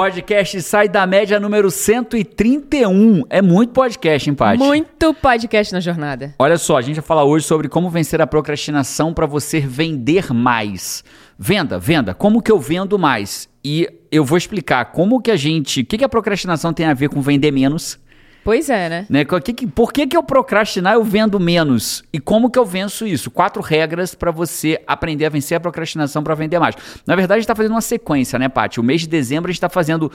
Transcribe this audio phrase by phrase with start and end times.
[0.00, 3.22] Podcast Sai da Média número 131.
[3.28, 4.56] É muito podcast, hein, Paty?
[4.56, 6.34] Muito podcast na jornada.
[6.38, 10.32] Olha só, a gente vai falar hoje sobre como vencer a procrastinação para você vender
[10.32, 11.04] mais.
[11.38, 12.14] Venda, venda.
[12.14, 13.46] Como que eu vendo mais?
[13.62, 15.82] E eu vou explicar como que a gente...
[15.82, 17.98] O que, que a procrastinação tem a ver com vender menos?
[18.44, 19.06] Pois é, né?
[19.08, 19.24] Né?
[19.24, 22.02] Que que- Por que, que eu procrastinar eu vendo menos?
[22.12, 23.30] E como que eu venço isso?
[23.30, 26.74] Quatro regras para você aprender a vencer a procrastinação para vender mais.
[27.06, 28.80] Na verdade, a gente está fazendo uma sequência, né, Paty?
[28.80, 30.10] O mês de dezembro a gente está fazendo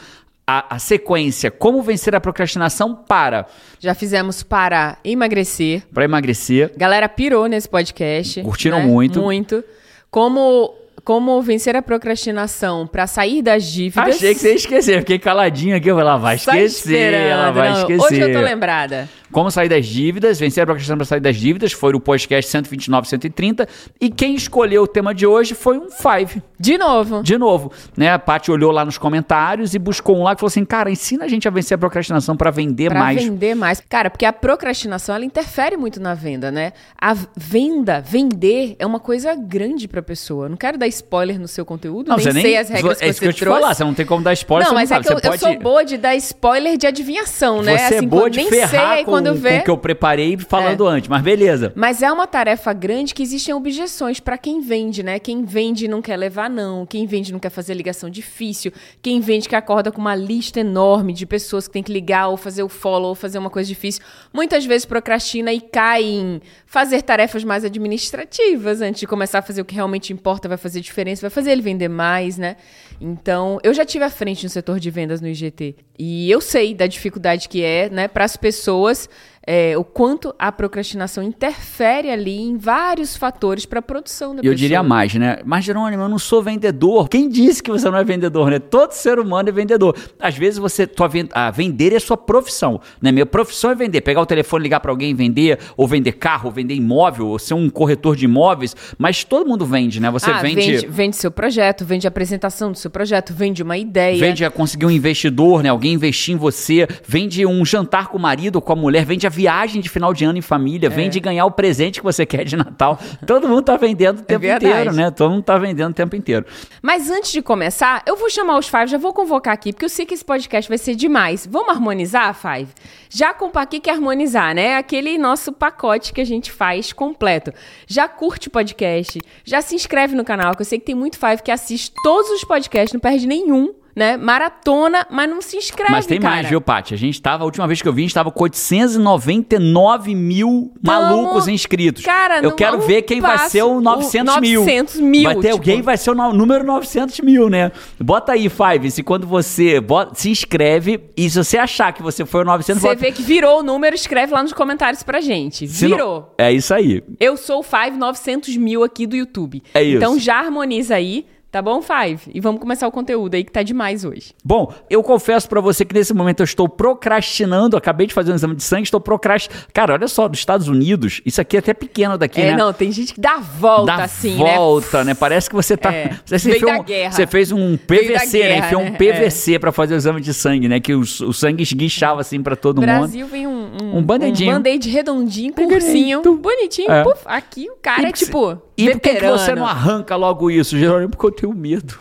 [0.47, 3.47] a, a sequência Como vencer a procrastinação para
[3.79, 5.83] Já fizemos para emagrecer.
[5.93, 6.71] para emagrecer.
[6.77, 8.41] Galera pirou nesse podcast.
[8.41, 8.85] Curtiram né?
[8.85, 9.21] muito.
[9.21, 9.63] Muito.
[10.11, 10.73] Como,
[11.05, 14.15] como vencer a procrastinação para sair das dívidas.
[14.15, 14.99] Achei que você ia esquecer.
[14.99, 15.87] Fiquei caladinho aqui.
[15.87, 17.13] Eu falei, ela vai Só esquecer.
[17.13, 17.77] Ela vai não.
[17.77, 18.03] esquecer.
[18.03, 19.07] Hoje eu tô lembrada.
[19.31, 23.07] Como sair das dívidas, vencer a procrastinação para sair das dívidas, foi o podcast 129,
[23.07, 23.67] 130.
[23.99, 26.41] E quem escolheu o tema de hoje foi um Five.
[26.59, 27.21] De novo.
[27.21, 28.11] De novo, né?
[28.11, 31.25] A Paty olhou lá nos comentários e buscou um lá que falou assim: cara, ensina
[31.25, 33.21] a gente a vencer a procrastinação para vender Pra mais.
[33.21, 33.81] vender mais.
[33.89, 36.71] Cara, porque a procrastinação, ela interfere muito na venda, né?
[36.99, 40.45] A venda, vender, é uma coisa grande pra pessoa.
[40.45, 43.19] Eu Não quero dar spoiler no seu conteúdo, nem sei as regras é que isso
[43.19, 43.61] você que eu te trouxe.
[43.61, 45.07] falar, você não tem como dar spoiler, não, mas não é sabe.
[45.07, 45.41] que eu, você eu pode...
[45.41, 47.77] sou boa de dar spoiler de adivinhação, né?
[47.77, 49.59] Você é assim, boa quando de nem ferrar sei, com, quando vê.
[49.59, 51.73] o que eu preparei falando antes, mas beleza.
[51.75, 55.19] Mas é uma tarefa grande que existem objeções pra quem vende, né?
[55.19, 59.49] Quem vende não quer levar não, quem vende não quer fazer ligação difícil, quem vende
[59.49, 62.69] que acorda com uma lista enorme de pessoas que tem que ligar ou fazer o
[62.69, 64.01] follow ou fazer uma coisa difícil,
[64.33, 69.61] muitas vezes procrastina e cai em fazer tarefas mais administrativas antes de começar a fazer
[69.61, 72.55] o que realmente importa, vai fazer diferença, vai fazer ele vender mais, né?
[72.99, 76.73] Então, eu já tive à frente no setor de vendas no IGT e eu sei
[76.73, 79.09] da dificuldade que é, né, para as pessoas
[79.47, 84.41] é, o quanto a procrastinação interfere ali em vários fatores para a produção da E
[84.41, 84.53] pessoa.
[84.53, 85.39] eu diria mais, né?
[85.45, 87.07] Mas, Jerônimo, eu não sou vendedor.
[87.07, 88.59] Quem disse que você não é vendedor, né?
[88.59, 89.95] Todo ser humano é vendedor.
[90.19, 90.87] Às vezes você.
[90.87, 92.81] Tua, a vender é sua profissão.
[93.01, 93.11] Né?
[93.11, 94.01] Minha profissão é vender.
[94.01, 97.37] Pegar o telefone, ligar para alguém e vender, ou vender carro, ou vender imóvel, ou
[97.39, 98.75] ser um corretor de imóveis.
[98.97, 100.09] Mas todo mundo vende, né?
[100.09, 100.71] Você ah, vende.
[100.71, 104.19] vende, vende seu projeto, vende a apresentação do seu projeto, vende uma ideia.
[104.19, 105.69] Vende a conseguir um investidor, né?
[105.69, 109.27] Alguém investir em você, vende um jantar com o marido ou com a mulher, vende
[109.27, 112.45] a viagem de final de ano em família, vende ganhar o presente que você quer
[112.45, 112.97] de Natal.
[113.27, 114.65] Todo mundo tá vendendo o tempo verdade.
[114.65, 115.11] inteiro, né?
[115.11, 116.45] Todo mundo tá vendendo o tempo inteiro.
[116.81, 119.89] Mas antes de começar, eu vou chamar os Five, já vou convocar aqui, porque eu
[119.89, 121.47] sei que esse podcast vai ser demais.
[121.49, 122.69] Vamos harmonizar, Five?
[123.09, 124.77] Já com que que é harmonizar, né?
[124.77, 127.53] Aquele nosso pacote que a gente faz completo.
[127.87, 131.19] Já curte o podcast, já se inscreve no canal, que eu sei que tem muito
[131.19, 134.17] Five que assiste todos os podcasts, não perde nenhum, né?
[134.17, 136.35] Maratona, mas não se inscreve, Mas tem cara.
[136.35, 136.93] mais, viu, Paty?
[136.93, 140.71] A gente tava, a última vez que eu vi, a gente tava com 899 mil
[140.83, 142.03] malucos inscritos.
[142.03, 144.61] cara, eu não- quero não ver quem vai ser o o 900 mil.
[144.61, 145.53] 900 mil, Vai ter tipo.
[145.53, 147.71] alguém, vai ser o número 900 mil, né?
[147.99, 152.25] Bota aí, Five, se quando você bota- se inscreve e se você achar que você
[152.25, 155.19] foi o 900, Você bota- vê que virou o número, escreve lá nos comentários pra
[155.21, 155.67] gente.
[155.67, 156.33] se não- Virou.
[156.37, 157.03] É isso aí.
[157.19, 159.61] Eu sou o Five 900 mil aqui do YouTube.
[159.73, 159.97] É isso.
[159.97, 162.19] Então já harmoniza aí, tá bom, Five?
[162.33, 164.33] E vamos começar o conteúdo aí que tá demais hoje.
[164.43, 167.77] Bom, eu confesso pra você que nesse momento eu estou procrastinando.
[167.77, 169.63] Acabei de fazer um exame de sangue, estou procrastinando.
[169.73, 172.57] Cara, olha só, dos Estados Unidos, isso aqui é até pequeno daqui, é, né?
[172.57, 175.13] não, tem gente que dá volta Dá assim, volta, né?
[175.13, 175.93] Parece que você tá.
[175.93, 176.19] É.
[176.25, 178.47] Você, enfiou da um- você fez um PVC, né?
[178.49, 178.97] guerra, Enfiou um né?
[178.97, 180.81] PVC pra fazer o exame de sangue, né?
[180.81, 182.97] Que o, o sangue esguichava assim pra todo No mundo.
[182.99, 184.51] Brasil vem um, um, Um band-aidinho.
[184.51, 186.21] um band-aid redondinho, Pequenininho.
[186.21, 186.91] cursinho, bonitinho.
[186.91, 187.03] É.
[187.03, 188.61] Puf, aqui o cara E é tipo.
[188.77, 191.09] E por que, você não arranca logo isso, Jerônimo?
[191.11, 191.97] Porque eu tenho medo.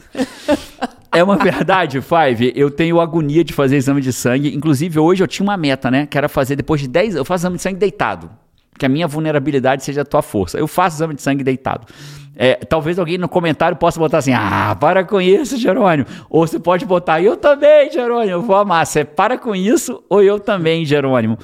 [1.12, 2.52] É uma verdade, Five.
[2.56, 4.54] Eu tenho agonia de fazer exame de sangue.
[4.54, 6.06] Inclusive, hoje eu tinha uma meta, né?
[6.06, 8.28] Que era fazer depois de 10 Eu faço exame de sangue deitado.
[8.76, 10.58] Que a minha vulnerabilidade seja a tua força.
[10.58, 11.86] Eu faço exame de sangue deitado.
[12.36, 16.06] É, talvez alguém no comentário possa botar assim: ah, para com isso, Jerônimo.
[16.28, 18.30] Ou você pode botar, eu também, Jerônimo.
[18.32, 18.86] Eu vou amar.
[18.86, 21.38] Você para com isso, ou eu também, Jerônimo.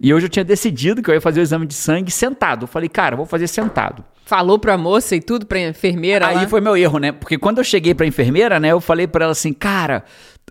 [0.00, 2.64] E hoje eu tinha decidido que eu ia fazer o exame de sangue sentado.
[2.64, 4.04] Eu falei, cara, eu vou fazer sentado.
[4.26, 6.48] Falou pra moça e tudo, pra enfermeira Aí lá.
[6.48, 7.12] foi meu erro, né?
[7.12, 10.04] Porque quando eu cheguei pra enfermeira, né, eu falei pra ela assim, cara,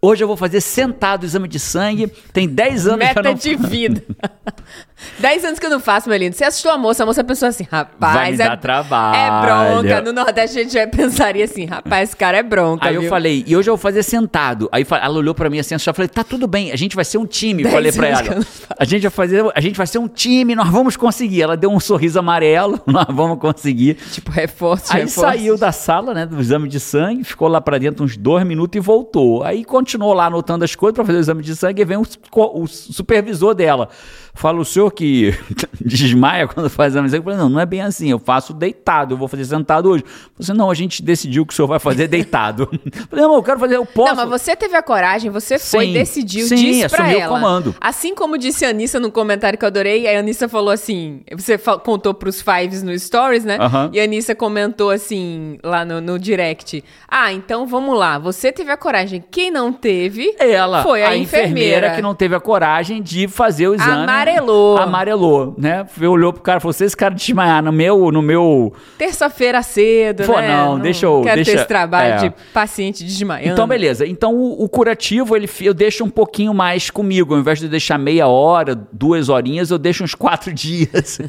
[0.05, 3.23] hoje eu vou fazer sentado o exame de sangue, tem 10 anos que eu Meta
[3.23, 3.33] não...
[3.33, 4.03] de vida.
[5.19, 6.35] Dez anos que eu não faço, meu lindo.
[6.35, 8.13] Você assustou a moça, a moça pensou assim, rapaz...
[8.13, 9.15] Vai me é, dar trabalho.
[9.15, 10.01] É bronca.
[10.01, 13.09] No Nordeste a gente já pensaria assim, rapaz, esse cara é bronca, Aí eu viu?
[13.09, 14.69] falei, e hoje eu vou fazer sentado.
[14.71, 17.17] Aí ela olhou pra mim assim, eu falei, tá tudo bem, a gente vai ser
[17.17, 17.63] um time.
[17.63, 18.45] Eu Dez falei pra eu ela,
[18.77, 21.41] a gente vai fazer, a gente vai ser um time, nós vamos conseguir.
[21.41, 23.95] Ela deu um sorriso amarelo, nós vamos conseguir.
[24.11, 25.21] Tipo, reforço, Aí reforço.
[25.21, 28.77] saiu da sala, né, do exame de sangue, ficou lá pra dentro uns dois minutos
[28.77, 29.43] e voltou.
[29.43, 32.05] Aí continuou lá anotando as coisas pra fazer o exame de sangue e vem o,
[32.35, 33.89] o supervisor dela.
[34.35, 35.33] Fala, o senhor que
[35.79, 37.15] desmaia quando faz sangue?
[37.15, 40.03] Eu falei, não, não é bem assim, eu faço deitado, eu vou fazer sentado hoje.
[40.37, 42.69] Você, não, a gente decidiu que o senhor vai fazer deitado.
[42.95, 44.13] Eu falei, não, eu quero fazer, eu posso.
[44.13, 47.21] Não, mas você teve a coragem, você foi, Sim, decidiu, sim, disse pra assumiu o
[47.21, 47.33] ela.
[47.33, 47.75] comando.
[47.79, 51.57] Assim como disse a Anissa no comentário que eu adorei, a Anissa falou assim, você
[51.83, 53.57] contou pros Fives no Stories, né?
[53.91, 58.71] E a Anissa comentou assim, lá no, no direct, ah, então vamos lá, você teve
[58.71, 61.95] a coragem, quem não teve Ela, foi a, a enfermeira.
[61.95, 64.05] que não teve a coragem de fazer o exame.
[64.31, 64.77] Amarelou.
[64.77, 65.85] Amarelou, né?
[66.01, 68.73] Olhou pro cara e falou: se esse cara desmaiar no meu, no meu.
[68.97, 70.47] Terça-feira cedo, Pô, né?
[70.47, 72.17] não, deixa eu- Quero ter deixa- esse trabalho é.
[72.17, 73.53] de paciente desmaiando.
[73.53, 74.05] Então, beleza.
[74.05, 77.33] Então, o, o curativo, ele, eu deixo um pouquinho mais comigo.
[77.33, 81.19] Ao invés de deixar meia hora, duas horinhas, eu deixo uns quatro dias.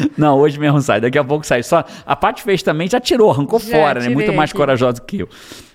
[0.16, 1.00] Não, hoje mesmo sai.
[1.00, 1.62] Daqui a pouco sai.
[1.62, 4.08] Só a parte fez também já tirou, arrancou Já fora, né?
[4.08, 5.28] tirei Muito mais corajosa que eu.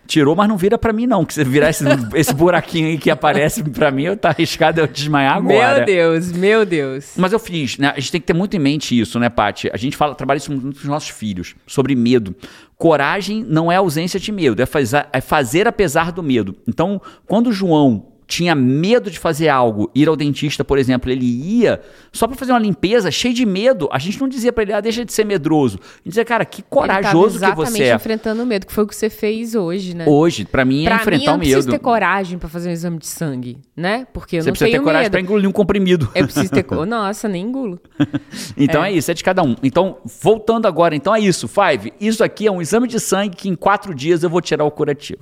[0.07, 1.25] Tirou, mas não vira pra mim, não.
[1.25, 1.83] Que se virar esse,
[2.13, 5.77] esse buraquinho aí que aparece pra mim, eu tá arriscado eu desmaiar agora.
[5.77, 7.13] Meu Deus, meu Deus.
[7.17, 7.91] Mas eu fiz, né?
[7.95, 9.69] A gente tem que ter muito em mente isso, né, Paty?
[9.73, 12.35] A gente fala, trabalha isso muito com os nossos filhos, sobre medo.
[12.77, 16.55] Coragem não é ausência de medo, é fazer, é fazer apesar do medo.
[16.67, 21.25] Então, quando o João tinha medo de fazer algo, ir ao dentista, por exemplo, ele
[21.25, 21.81] ia
[22.11, 23.87] só pra fazer uma limpeza, cheio de medo.
[23.91, 25.77] A gente não dizia pra ele, ah, deixa de ser medroso.
[25.81, 27.95] A gente dizia, cara, que corajoso que você exatamente é.
[27.95, 30.05] enfrentando o medo, que foi o que você fez hoje, né?
[30.07, 31.71] Hoje, pra mim, é Pra mim, enfrentar eu não o preciso medo.
[31.71, 34.07] ter coragem pra fazer um exame de sangue, né?
[34.13, 35.11] Porque eu Você não precisa tenho ter coragem medo.
[35.11, 36.09] pra engolir um comprimido.
[36.15, 36.63] Eu preciso ter...
[36.63, 37.79] co- Nossa, nem engulo.
[38.57, 38.91] Então é.
[38.91, 39.55] isso, é de cada um.
[39.63, 41.93] Então, voltando agora, então é isso, Five.
[41.99, 44.71] Isso aqui é um exame de sangue que em quatro dias eu vou tirar o
[44.71, 45.21] curativo.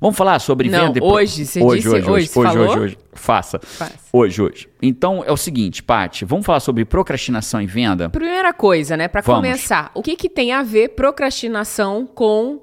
[0.00, 2.68] Vamos falar sobre Não, venda pro- hoje, você hoje, disse hoje, hoje, hoje, hoje, falou?
[2.70, 2.98] hoje, hoje.
[3.12, 3.58] Faça.
[3.60, 3.94] Faça.
[4.12, 4.68] Hoje, hoje.
[4.80, 8.08] Então é o seguinte, Paty, vamos falar sobre procrastinação e venda?
[8.08, 9.08] Primeira coisa, né?
[9.08, 9.42] Pra Vamos.
[9.42, 12.60] começar, o que que tem a ver procrastinação com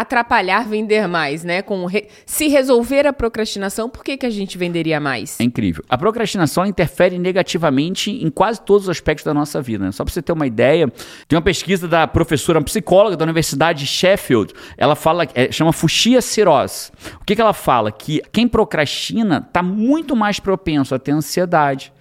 [0.00, 1.60] atrapalhar vender mais, né?
[1.60, 5.40] Com re- se resolver a procrastinação, por que que a gente venderia mais?
[5.40, 5.82] É incrível.
[5.88, 9.86] A procrastinação interfere negativamente em quase todos os aspectos da nossa vida.
[9.86, 9.92] Né?
[9.92, 10.86] Só para você ter uma ideia,
[11.26, 14.52] tem uma pesquisa da professora uma psicóloga da Universidade de Sheffield.
[14.76, 16.92] Ela fala, é, chama Fuxia Siroz.
[17.20, 17.90] O que, que ela fala?
[17.90, 21.92] Que quem procrastina está muito mais propenso a ter ansiedade,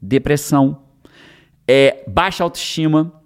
[0.00, 0.82] depressão,
[1.66, 3.19] é, baixa autoestima,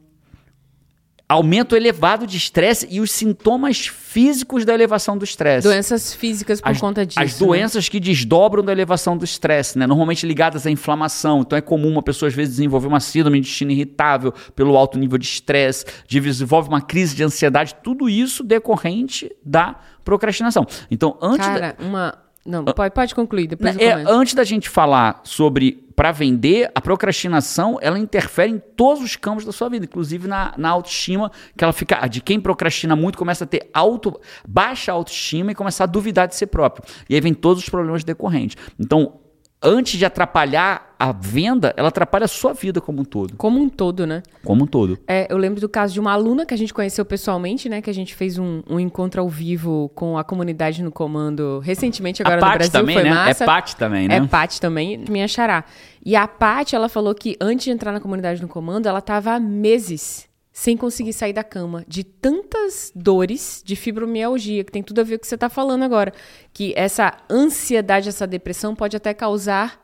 [1.29, 6.71] aumento elevado de estresse e os sintomas físicos da elevação do estresse Doenças físicas por
[6.71, 7.19] as, conta disso.
[7.19, 7.47] as né?
[7.47, 9.87] doenças que desdobram da elevação do estresse, né?
[9.87, 11.41] Normalmente ligadas à inflamação.
[11.41, 14.99] Então é comum uma pessoa às vezes desenvolver uma síndrome de intestino irritável pelo alto
[14.99, 20.67] nível de estresse, desenvolve uma crise de ansiedade, tudo isso decorrente da procrastinação.
[20.91, 22.24] Então, antes da- Cara, uma...
[22.47, 26.81] Não, pode, pode concluir, depois eu é, antes da gente falar sobre para vender, a
[26.81, 31.63] procrastinação ela interfere em todos os campos da sua vida, inclusive na, na autoestima, que
[31.63, 32.07] ela fica.
[32.09, 36.35] De quem procrastina muito começa a ter auto, baixa autoestima e começar a duvidar de
[36.35, 36.85] si próprio.
[37.09, 38.57] E aí vem todos os problemas decorrentes.
[38.79, 39.21] Então,
[39.65, 43.35] antes de atrapalhar a venda, ela atrapalha a sua vida como um todo.
[43.37, 44.23] Como um todo, né?
[44.45, 44.99] Como um todo.
[45.09, 47.83] É, eu lembro do caso de uma aluna que a gente conheceu pessoalmente, né?
[47.83, 52.23] Que a gente fez um, um encontro ao vivo com a comunidade no comando recentemente
[52.23, 52.73] agora a no Brasil.
[52.73, 53.11] também, foi né?
[53.11, 53.45] massa.
[53.45, 54.17] É Paty também, né?
[54.17, 55.65] É Paty também, minha xará.
[56.05, 59.33] E a Paty, ela falou que antes de entrar na comunidade no comando, ela tava
[59.33, 65.01] há meses sem conseguir sair da cama, de tantas dores de fibromialgia, que tem tudo
[65.01, 66.13] a ver com o que você tá falando agora,
[66.53, 69.84] que essa ansiedade, essa depressão pode até causar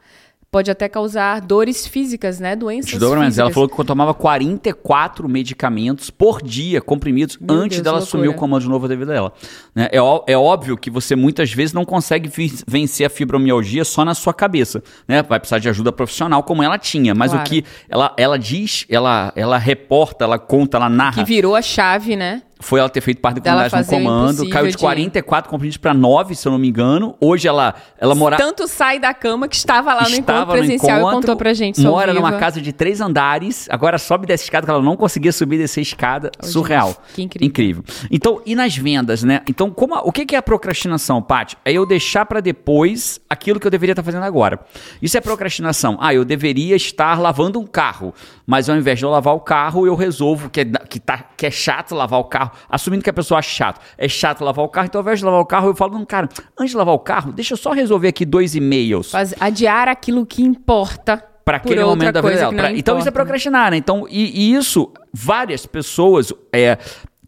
[0.51, 2.57] pode até causar dores físicas, né?
[2.57, 3.27] Doenças Desdobramento.
[3.31, 3.39] físicas.
[3.47, 8.09] Ela falou que tomava 44 medicamentos por dia, comprimidos, Meu antes Deus, dela loucura.
[8.21, 9.33] assumir o comando novo da vida dela.
[9.75, 9.89] Né?
[9.93, 9.99] É,
[10.33, 12.29] é óbvio que você muitas vezes não consegue
[12.67, 14.83] vencer a fibromialgia só na sua cabeça.
[15.07, 15.23] Né?
[15.23, 17.15] Vai precisar de ajuda profissional, como ela tinha.
[17.15, 17.47] Mas Claro.
[17.47, 21.23] o que ela, ela diz, ela, ela reporta, ela conta, ela narra.
[21.23, 22.43] que virou a chave, né?
[22.61, 24.49] Foi ela ter feito parte da comunidade no comando.
[24.51, 27.17] Caiu de de- 44 comprimidos para 9, se eu não me engano.
[27.21, 28.37] Hoje ela, ela mora.
[28.37, 31.37] Tanto sai da cama que estava lá no encontro Estava no presencial e encontro, contou
[31.37, 31.81] pra gente.
[31.81, 32.25] Mora vivo.
[32.25, 35.81] numa casa de três andares, agora sobe dessa escada que ela não conseguia subir dessa
[35.81, 36.31] escada.
[36.43, 36.95] Oh, Surreal.
[37.17, 37.83] gente, que incrível.
[38.11, 39.41] Então, e nas vendas, né?
[39.49, 41.57] Então, como a- o que é a procrastinação, Paty?
[41.65, 44.61] É eu deixar pra depois aquilo que eu deveria estar fazendo agora.
[45.01, 45.97] Isso é procrastinação.
[46.01, 48.15] Ah, eu deveria estar lavando um carro,
[48.47, 51.47] mas ao invés de eu lavar o carro, eu resolvo que é, que tá, que
[51.47, 53.81] é chato lavar o carro, assumindo que a pessoa acha chato.
[53.99, 56.05] É chato lavar o carro, então ao invés de lavar o carro, eu falo, não,
[56.05, 56.29] cara,
[56.59, 60.25] antes de lavar o carro, deixa eu só resolver aqui dois e-mails Faz- adiar aquilo
[60.27, 61.25] que importa.
[61.45, 62.53] para aquele momento da vida dela.
[62.55, 63.77] Pra- então isso é procrastinar, né?
[63.77, 66.33] Então, e, e isso, várias pessoas.
[66.53, 66.79] É,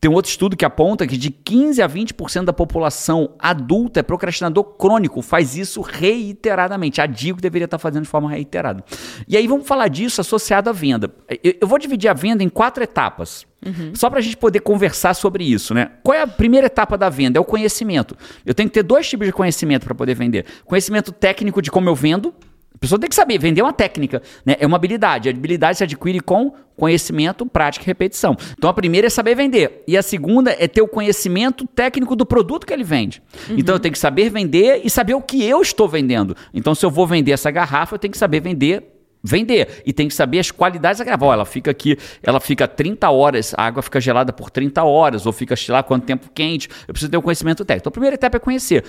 [0.03, 4.03] tem um outro estudo que aponta que de 15 a 20% da população adulta é
[4.03, 7.01] procrastinador crônico, faz isso reiteradamente.
[7.01, 8.83] A digo deveria estar fazendo de forma reiterada.
[9.29, 11.09] E aí vamos falar disso associado à venda.
[11.45, 13.47] Eu, eu vou dividir a venda em quatro etapas.
[13.95, 15.93] Só para a gente poder conversar sobre isso, né?
[16.03, 17.39] Qual é a primeira etapa da venda?
[17.39, 18.17] É o conhecimento.
[18.45, 21.89] Eu tenho que ter dois tipos de conhecimento para poder vender: conhecimento técnico de como
[21.89, 22.35] eu vendo,
[22.83, 24.57] pessoa tem que saber, vender uma técnica, né?
[24.59, 25.29] É uma habilidade.
[25.29, 28.37] A habilidade se adquire com conhecimento, prática e repetição.
[28.59, 29.85] Então a primeira é saber vender.
[29.87, 33.23] E a segunda é ter o conhecimento técnico do produto que ele vende.
[33.49, 33.57] Uhum.
[33.59, 36.37] Então eu tenho que saber vender e saber o que eu estou vendendo.
[36.53, 38.89] Então, se eu vou vender essa garrafa, eu tenho que saber vender
[39.23, 39.83] vender.
[39.87, 41.27] E tem que saber as qualidades da garrafa.
[41.27, 45.33] ela fica aqui, ela fica 30 horas, a água fica gelada por 30 horas, ou
[45.33, 46.69] fica, sei lá, quanto tempo quente.
[46.89, 47.83] Eu preciso ter o conhecimento técnico.
[47.85, 48.85] Então, a primeira etapa é conhecer.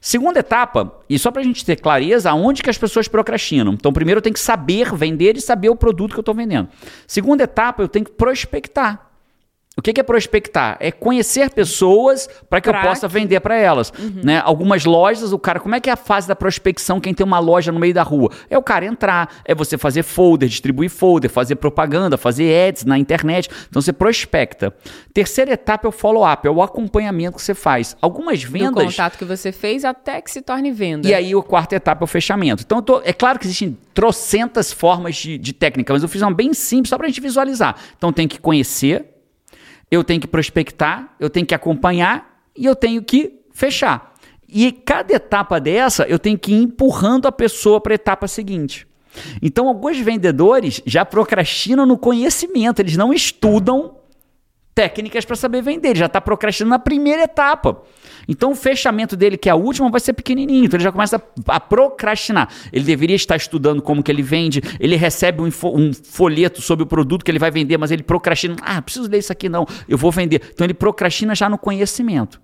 [0.00, 3.72] Segunda etapa, e só para a gente ter clareza, aonde que as pessoas procrastinam.
[3.72, 6.68] Então, primeiro eu tenho que saber vender e saber o produto que eu estou vendendo.
[7.06, 9.07] Segunda etapa, eu tenho que prospectar.
[9.78, 10.76] O que é prospectar?
[10.80, 13.92] É conhecer pessoas para que pra eu possa vender para elas.
[13.96, 14.22] Uhum.
[14.24, 14.42] Né?
[14.44, 16.98] Algumas lojas, o cara, como é que é a fase da prospecção?
[16.98, 18.28] Quem tem uma loja no meio da rua?
[18.50, 22.98] É o cara entrar, é você fazer folder, distribuir folder, fazer propaganda, fazer ads na
[22.98, 23.48] internet.
[23.68, 24.74] Então você prospecta.
[25.14, 27.96] Terceira etapa é o follow-up, é o acompanhamento que você faz.
[28.02, 28.84] Algumas vendas.
[28.84, 31.06] Do contato que você fez até que se torne venda.
[31.06, 32.64] E aí a quarta etapa é o fechamento.
[32.66, 36.34] Então tô, é claro que existem trocentas formas de, de técnica, mas eu fiz uma
[36.34, 37.76] bem simples só para a gente visualizar.
[37.96, 39.17] Então tem que conhecer
[39.90, 44.14] eu tenho que prospectar, eu tenho que acompanhar e eu tenho que fechar.
[44.48, 48.86] E cada etapa dessa, eu tenho que ir empurrando a pessoa para a etapa seguinte.
[49.42, 53.96] Então, alguns vendedores já procrastinam no conhecimento, eles não estudam
[54.74, 57.82] técnicas para saber vender, ele já está procrastinando na primeira etapa.
[58.28, 60.66] Então o fechamento dele, que é a última, vai ser pequenininho.
[60.66, 62.48] Então ele já começa a, procrastinar.
[62.70, 66.86] Ele deveria estar estudando como que ele vende, ele recebe um, um, folheto sobre o
[66.86, 68.56] produto que ele vai vender, mas ele procrastina.
[68.60, 70.42] Ah, preciso ler isso aqui não, eu vou vender.
[70.52, 72.40] Então ele procrastina já no conhecimento.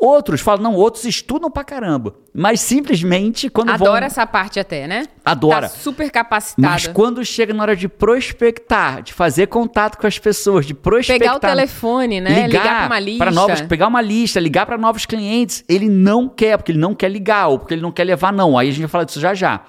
[0.00, 2.14] Outros falam, não, outros estudam pra caramba.
[2.32, 4.06] Mas simplesmente quando Adora vão...
[4.06, 5.04] essa parte até, né?
[5.22, 5.68] Adora.
[5.68, 6.66] Tá super capacitado.
[6.66, 11.18] Mas quando chega na hora de prospectar, de fazer contato com as pessoas, de prospectar...
[11.18, 12.30] Pegar o telefone, né?
[12.30, 13.30] Ligar, ligar pra uma lista.
[13.30, 15.62] Novos, pegar uma lista, ligar para novos clientes.
[15.68, 18.56] Ele não quer, porque ele não quer ligar, ou porque ele não quer levar não.
[18.56, 19.64] Aí a gente vai falar disso já já.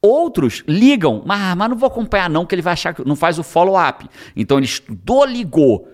[0.00, 3.38] Outros ligam, mas, mas não vou acompanhar não, que ele vai achar que não faz
[3.38, 4.08] o follow-up.
[4.34, 5.86] Então ele estudou, ligou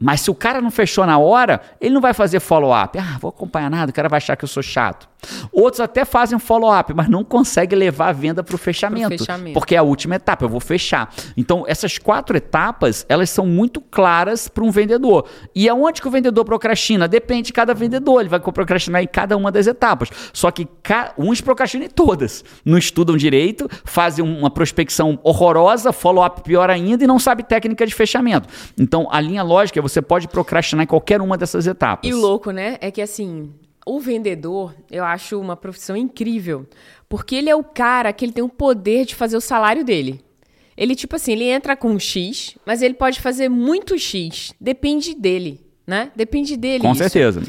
[0.00, 2.98] mas se o cara não fechou na hora, ele não vai fazer follow-up.
[2.98, 5.09] Ah, vou acompanhar nada, o cara vai achar que eu sou chato.
[5.52, 9.54] Outros até fazem follow-up, mas não conseguem levar a venda para o fechamento, fechamento.
[9.54, 11.12] Porque é a última etapa, eu vou fechar.
[11.36, 15.26] Então, essas quatro etapas, elas são muito claras para um vendedor.
[15.54, 17.08] E aonde que o vendedor procrastina?
[17.08, 18.20] Depende de cada vendedor.
[18.20, 20.08] Ele vai procrastinar em cada uma das etapas.
[20.32, 20.68] Só que
[21.18, 22.44] uns procrastinam em todas.
[22.64, 27.94] Não estudam direito, fazem uma prospecção horrorosa, follow-up pior ainda e não sabe técnica de
[27.94, 28.48] fechamento.
[28.78, 32.08] Então, a linha lógica é você pode procrastinar em qualquer uma dessas etapas.
[32.08, 32.76] E o louco, né?
[32.80, 33.52] É que assim,
[33.86, 36.66] o vendedor, eu acho uma profissão incrível,
[37.08, 40.20] porque ele é o cara que ele tem o poder de fazer o salário dele.
[40.76, 44.54] Ele, tipo assim, ele entra com X, mas ele pode fazer muito X.
[44.60, 46.10] Depende dele, né?
[46.16, 46.80] Depende dele.
[46.80, 46.98] Com isso.
[46.98, 47.42] certeza.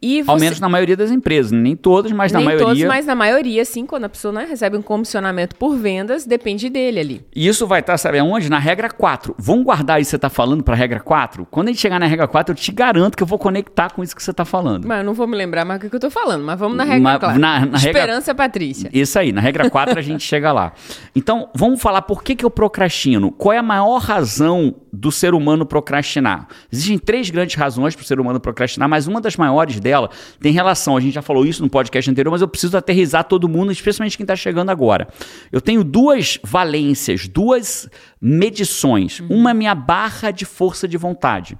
[0.00, 0.30] E você...
[0.30, 1.50] Ao menos na maioria das empresas.
[1.52, 2.66] Nem todas, mas Nem na maioria.
[2.66, 6.68] todos, mas na maioria, sim, quando a pessoa né, recebe um comissionamento por vendas, depende
[6.68, 7.26] dele ali.
[7.34, 8.50] E isso vai estar, sabe aonde?
[8.50, 9.34] Na regra 4.
[9.38, 11.46] Vamos guardar isso que você está falando para a regra 4?
[11.50, 14.02] Quando a gente chegar na regra 4, eu te garanto que eu vou conectar com
[14.02, 14.86] isso que você está falando.
[14.86, 16.84] Mas eu não vou me lembrar mais do que eu estou falando, mas vamos na
[16.84, 17.38] regra Ma 4.
[17.38, 18.34] Na, na Esperança, regra...
[18.34, 18.90] Patrícia.
[18.92, 20.72] Isso aí, na regra 4 a gente chega lá.
[21.14, 23.32] Então, vamos falar por que, que eu procrastino.
[23.32, 26.48] Qual é a maior razão do ser humano procrastinar?
[26.70, 30.52] Existem três grandes razões para o ser humano procrastinar, mas uma das maiores dela tem
[30.52, 33.70] relação a gente já falou isso no podcast anterior, mas eu preciso aterrizar todo mundo,
[33.70, 35.06] especialmente quem está chegando agora.
[35.52, 37.88] Eu tenho duas valências, duas
[38.20, 39.20] medições.
[39.20, 39.28] Uhum.
[39.30, 41.56] Uma é minha barra de força de vontade,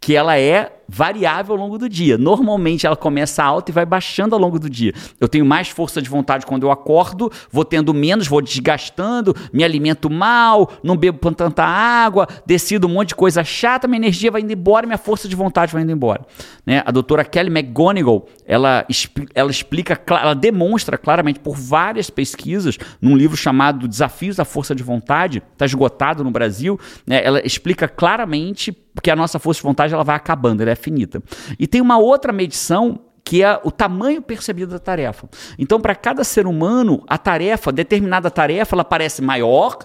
[0.00, 2.16] que ela é variável ao longo do dia.
[2.18, 4.92] Normalmente ela começa alta e vai baixando ao longo do dia.
[5.20, 9.64] Eu tenho mais força de vontade quando eu acordo, vou tendo menos, vou desgastando, me
[9.64, 14.40] alimento mal, não bebo tanta água, decido um monte de coisa chata, minha energia vai
[14.40, 16.24] indo embora, minha força de vontade vai indo embora.
[16.64, 16.82] Né?
[16.84, 18.86] A doutora Kelly McGonigal, ela,
[19.34, 24.82] ela explica, ela demonstra claramente por várias pesquisas, num livro chamado Desafios da Força de
[24.82, 27.24] Vontade, está esgotado no Brasil, né?
[27.24, 31.22] ela explica claramente que a nossa força de vontade ela vai acabando, ela é finita.
[31.58, 35.28] E tem uma outra medição que é o tamanho percebido da tarefa.
[35.58, 39.76] Então, para cada ser humano, a tarefa, determinada tarefa, ela parece maior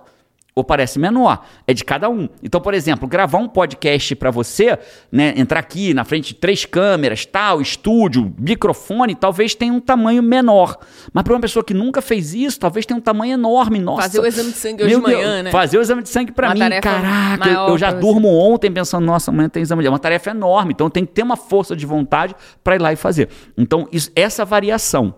[0.54, 1.46] ou parece menor.
[1.66, 2.28] É de cada um.
[2.44, 4.78] Então, por exemplo, gravar um podcast para você,
[5.12, 10.22] né, entrar aqui na frente de três câmeras, tal, estúdio, microfone, talvez tenha um tamanho
[10.22, 10.78] menor.
[11.14, 13.80] Mas para uma pessoa que nunca fez isso, talvez tenha um tamanho enorme.
[13.80, 14.04] Nossa.
[14.04, 15.52] Fazer o exame de sangue hoje de manhã, Deus, né?
[15.52, 19.48] Fazer o exame de sangue para mim, caraca, eu já durmo ontem pensando, nossa, amanhã
[19.50, 22.36] tem exame de É uma tarefa enorme, então tem que ter uma força de vontade
[22.64, 23.30] para ir lá e fazer.
[23.58, 25.16] Então, isso, essa variação.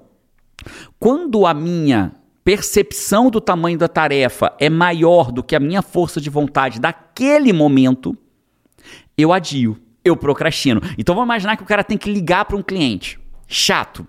[1.00, 2.12] Quando a minha
[2.44, 7.54] percepção do tamanho da tarefa é maior do que a minha força de vontade daquele
[7.54, 8.18] momento,
[9.18, 10.82] eu adio, eu procrastino.
[10.98, 14.06] Então vamos imaginar que o cara tem que ligar para um cliente chato.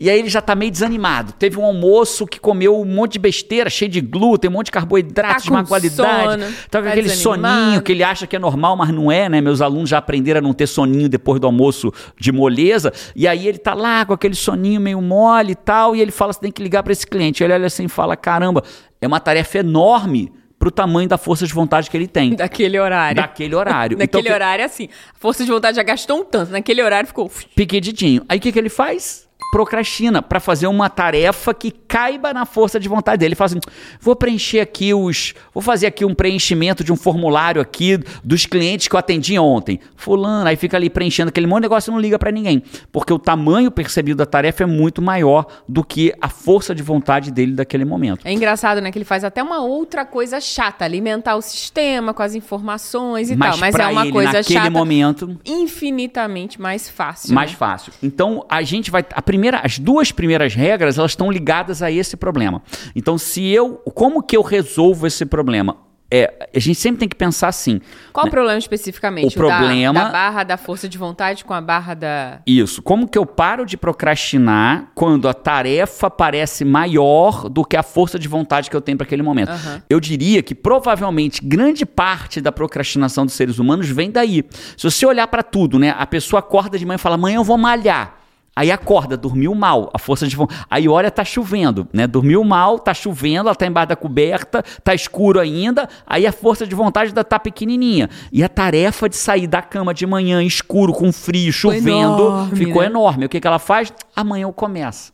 [0.00, 1.32] E aí ele já tá meio desanimado.
[1.32, 4.72] Teve um almoço que comeu um monte de besteira, cheio de glúten, um monte de
[4.72, 5.96] carboidrato Tá de má qualidade.
[6.42, 7.54] sono, tá com tá aquele desanimado.
[7.64, 9.40] soninho que ele acha que é normal, mas não é, né?
[9.40, 12.92] Meus alunos já aprenderam a não ter soninho depois do almoço de moleza.
[13.14, 16.32] E aí ele tá lá com aquele soninho meio mole e tal, e ele fala:
[16.32, 17.42] você tem que ligar para esse cliente.
[17.44, 18.62] Ele olha assim e fala: caramba,
[19.00, 22.36] é uma tarefa enorme pro tamanho da força de vontade que ele tem.
[22.36, 23.16] Daquele horário.
[23.16, 23.98] Daquele horário.
[23.98, 26.52] Naquele Então, que- horário, assim, a força de vontade já gastou um tanto.
[26.52, 27.28] Naquele horário ficou.
[27.56, 28.22] Piquedidinho.
[28.28, 29.21] Aí o que, que ele faz?
[29.52, 33.28] Procrastina para fazer uma tarefa que caiba na força de vontade dele.
[33.28, 33.60] Ele fala assim:
[34.00, 35.34] vou preencher aqui os.
[35.52, 39.78] Vou fazer aqui um preenchimento de um formulário aqui dos clientes que eu atendi ontem.
[39.94, 42.62] Fulano, aí fica ali preenchendo aquele monte de negócio e não liga para ninguém.
[42.90, 47.30] Porque o tamanho percebido da tarefa é muito maior do que a força de vontade
[47.30, 48.26] dele daquele momento.
[48.26, 48.90] É engraçado, né?
[48.90, 53.36] Que ele faz até uma outra coisa chata, alimentar o sistema com as informações e
[53.36, 53.58] tal.
[53.58, 57.34] Mas é uma ele, coisa naquele chata momento, infinitamente mais fácil.
[57.34, 57.56] mais né?
[57.58, 57.92] fácil.
[58.02, 62.16] Então a gente vai a primeira, as duas primeiras regras elas estão ligadas a esse
[62.16, 62.62] problema.
[62.94, 65.76] Então se eu, como que eu resolvo esse problema?
[66.14, 67.80] É, a gente sempre tem que pensar assim.
[68.12, 69.28] Qual o problema especificamente?
[69.28, 72.40] O problema- Da, da barra da força de vontade com a barra da.
[72.46, 72.82] Isso.
[72.82, 78.18] Como que eu paro de procrastinar quando a tarefa parece maior do que a força
[78.18, 79.52] de vontade que eu tenho para aquele momento?
[79.52, 79.82] Aham.
[79.88, 84.44] Eu diria que provavelmente grande parte da procrastinação dos seres humanos vem daí.
[84.76, 85.94] Se você olhar para tudo, né?
[85.98, 88.18] A pessoa acorda de manhã e fala: "Amanhã eu vou malhar".
[88.54, 90.62] Aí acorda, dormiu mal, a força de vontade.
[90.70, 92.06] Aí olha, tá chovendo, né?
[92.06, 96.66] Dormiu mal, tá chovendo, ela tá embaixo da coberta, tá escuro ainda, aí a força
[96.66, 98.10] de vontade ainda tá pequenininha.
[98.30, 102.82] E a tarefa de sair da cama de manhã escuro, com frio, chovendo, enorme, ficou
[102.82, 102.88] né?
[102.88, 103.26] enorme.
[103.26, 103.92] O que, que ela faz?
[104.14, 105.12] Amanhã eu começo.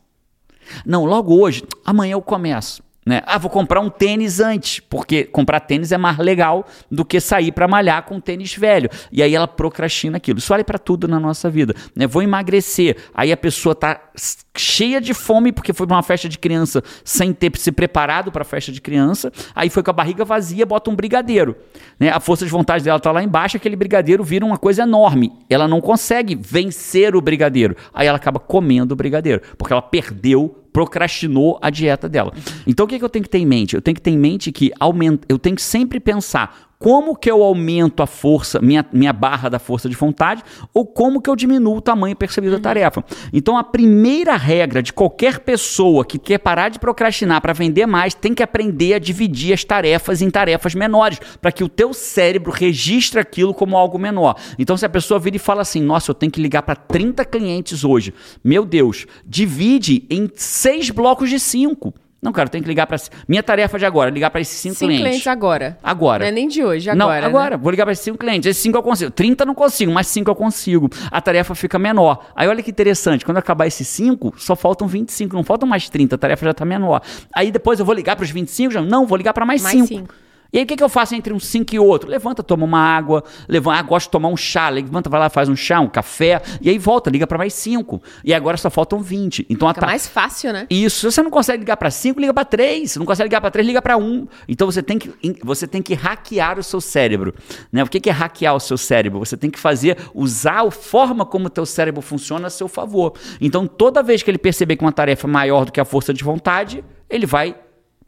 [0.85, 2.83] Não, logo hoje, amanhã eu começo.
[3.09, 3.23] Né?
[3.25, 7.51] Ah, vou comprar um tênis antes, porque comprar tênis é mais legal do que sair
[7.53, 8.91] para malhar com um tênis velho.
[9.11, 10.39] E aí ela procrastina aquilo.
[10.39, 11.75] Isso vale para tudo na nossa vida.
[11.97, 12.07] Né?
[12.07, 12.99] Vou emagrecer.
[13.15, 16.83] Aí a pessoa tá s- cheia de fome porque foi pra uma festa de criança
[17.05, 19.33] sem ter se preparado para a festa de criança.
[19.55, 21.57] Aí foi com a barriga vazia, bota um brigadeiro.
[21.99, 22.11] Né?
[22.11, 25.33] A força de vontade dela tá lá embaixo, aquele brigadeiro vira uma coisa enorme.
[25.49, 27.77] Ela não consegue vencer o brigadeiro.
[27.93, 32.33] Aí ela acaba comendo o brigadeiro, porque ela perdeu procrastinou a dieta dela.
[32.65, 33.75] Então o que, que eu tenho que ter em mente?
[33.75, 37.31] Eu tenho que ter em mente que aumenta, eu tenho que sempre pensar como que
[37.31, 41.35] eu aumento a força, minha, minha barra da força de vontade, ou como que eu
[41.35, 43.05] diminuo o tamanho percebido da tarefa.
[43.33, 48.15] Então a primeira regra de qualquer pessoa que quer parar de procrastinar para vender mais,
[48.15, 52.53] tem que aprender a dividir as tarefas em tarefas menores, para que o teu cérebro
[52.53, 54.37] registre aquilo como algo menor.
[54.59, 57.25] Então se a pessoa vira e fala assim, nossa, eu tenho que ligar para 30
[57.25, 58.15] clientes hoje.
[58.45, 61.93] Meu Deus, divide em seis blocos de cinco.
[62.21, 62.97] Não, cara, eu tenho que ligar para.
[63.29, 65.79] Minha tarefa de agora ligar para esses cinco, Cinco clientes agora.
[65.81, 66.25] Agora.
[66.25, 67.21] Não é nem de hoje, Não, agora.
[67.21, 67.27] né?
[67.29, 67.57] agora.
[67.57, 68.49] Vou ligar para esses cinco clientes.
[68.51, 69.11] Esses cinco eu consigo.
[69.13, 70.91] 30 eu não consigo, mas cinco eu consigo.
[71.13, 72.27] A tarefa fica menor.
[72.35, 73.25] Aí olha que interessante.
[73.25, 75.37] Quando acabar esses cinco, só faltam 25.
[75.37, 76.17] Não faltam mais 30.
[76.17, 77.03] A tarefa já está menor.
[77.33, 78.73] Aí depois eu vou ligar para os 25.
[78.73, 79.87] Já, não, vou ligar para mais Mais 5.
[79.87, 80.15] cinco.
[80.53, 82.09] E aí o que, que eu faço entre um 5 e outro?
[82.09, 83.23] Levanta, toma uma água.
[83.47, 84.69] Levanta, ah, gosto de tomar um chá.
[84.71, 86.41] Levanta, vai lá, faz um chá, um café.
[86.63, 88.03] E aí volta, liga para mais 5.
[88.25, 89.47] E agora só faltam 20.
[89.51, 90.67] Então a Fica ta- mais fácil, né?
[90.71, 92.91] isso, se você não consegue ligar para 5, liga para 3.
[92.93, 94.27] Se não consegue ligar para 3, liga para 1.
[94.49, 95.13] Então você tem que
[95.45, 97.35] você tem que hackear o seu cérebro,
[97.71, 97.83] né?
[97.83, 99.19] O que que é hackear o seu cérebro?
[99.19, 103.13] Você tem que fazer usar a forma como o teu cérebro funciona a seu favor.
[103.41, 106.15] Então toda vez que ele perceber que uma tarefa é maior do que a força
[106.15, 107.55] de vontade, ele vai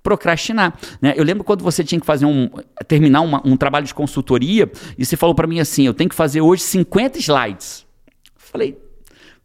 [0.03, 1.13] procrastinar, né?
[1.17, 2.49] Eu lembro quando você tinha que fazer um
[2.89, 6.17] terminar uma- um trabalho de consultoria e você falou para mim assim, eu tenho que
[6.17, 7.87] fazer hoje 50 slides.
[8.37, 8.79] Falei,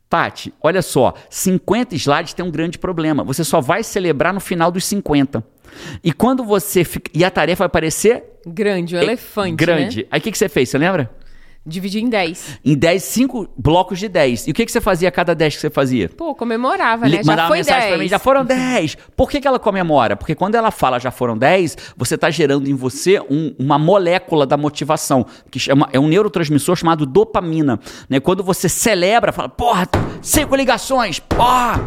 [0.10, 3.24] Tati, olha só, 50 slides tem um grande problema.
[3.24, 5.44] Você só vai celebrar no final dos 50.
[6.04, 7.12] E quando você fica.
[7.14, 9.54] E a tarefa vai parecer Grande, um elefante.
[9.54, 9.98] É grande.
[10.04, 10.08] Né?
[10.12, 10.70] Aí o que, que você fez?
[10.70, 11.10] Você lembra?
[11.68, 12.60] Dividir em 10.
[12.64, 14.48] Em 10, 5 blocos de 10.
[14.48, 16.10] E o que, que você fazia a cada 10 que você fazia?
[16.10, 17.18] Pô, comemorava, né?
[17.18, 17.90] Li- Já mandava foi mensagem 10.
[17.92, 18.98] pra mim, já foram 10.
[19.16, 20.16] Por que, que ela comemora?
[20.16, 24.46] Porque quando ela fala já foram 10, você tá gerando em você um- uma molécula
[24.46, 27.80] da motivação, que chama, é um neurotransmissor chamado dopamina.
[28.08, 28.20] Né?
[28.20, 29.88] Quando você celebra, fala, porra,
[30.22, 31.82] cinco ligações, porra!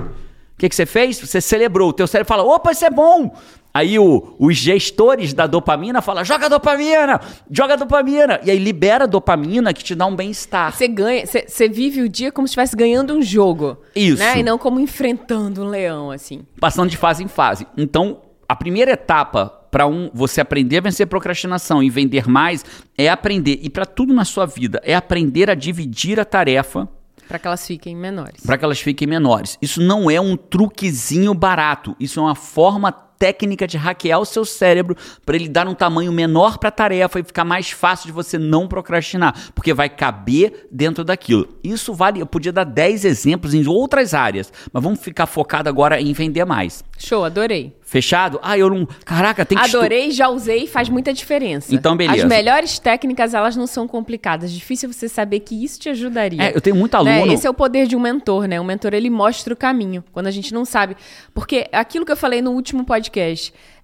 [0.54, 1.20] O que, que você fez?
[1.20, 1.90] Você celebrou.
[1.90, 3.32] O teu cérebro fala, opa, isso é bom!
[3.72, 8.40] Aí o- os gestores da dopamina falam, joga dopamina, joga dopamina.
[8.44, 10.72] E aí libera dopamina que te dá um bem-estar.
[10.72, 13.78] Você ganha, você vive o dia como se estivesse ganhando um jogo.
[13.94, 14.18] Isso.
[14.18, 14.38] Né?
[14.38, 16.42] E não como enfrentando um leão, assim.
[16.60, 17.66] passando de fase em fase.
[17.76, 22.64] Então, a primeira etapa para um você aprender a vencer procrastinação e vender mais
[22.96, 26.88] é aprender e para tudo na sua vida é aprender a dividir a tarefa
[27.28, 28.42] Pra que elas fiquem menores.
[28.46, 29.58] para que elas fiquem menores.
[29.60, 34.44] Isso não é um truquezinho barato, isso é uma forma técnica de hackear o seu
[34.44, 38.12] cérebro para ele dar um tamanho menor para a tarefa e ficar mais fácil de
[38.12, 41.48] você não procrastinar, porque vai caber dentro daquilo.
[41.62, 46.00] Isso vale, eu podia dar 10 exemplos em outras áreas, mas vamos ficar focado agora
[46.00, 46.84] em vender mais.
[46.98, 47.76] Show, adorei.
[47.88, 48.38] Fechado?
[48.42, 48.86] Ah, eu não.
[49.02, 51.74] Caraca, tem que Adorei, já usei, faz muita diferença.
[51.74, 52.22] Então, beleza.
[52.22, 54.52] As melhores técnicas, elas não são complicadas.
[54.52, 56.42] Difícil você saber que isso te ajudaria.
[56.42, 57.26] É, eu tenho muito aluno.
[57.26, 57.32] Né?
[57.32, 58.60] Esse é o poder de um mentor, né?
[58.60, 60.98] O mentor, ele mostra o caminho, quando a gente não sabe.
[61.32, 63.07] Porque aquilo que eu falei no último podcast,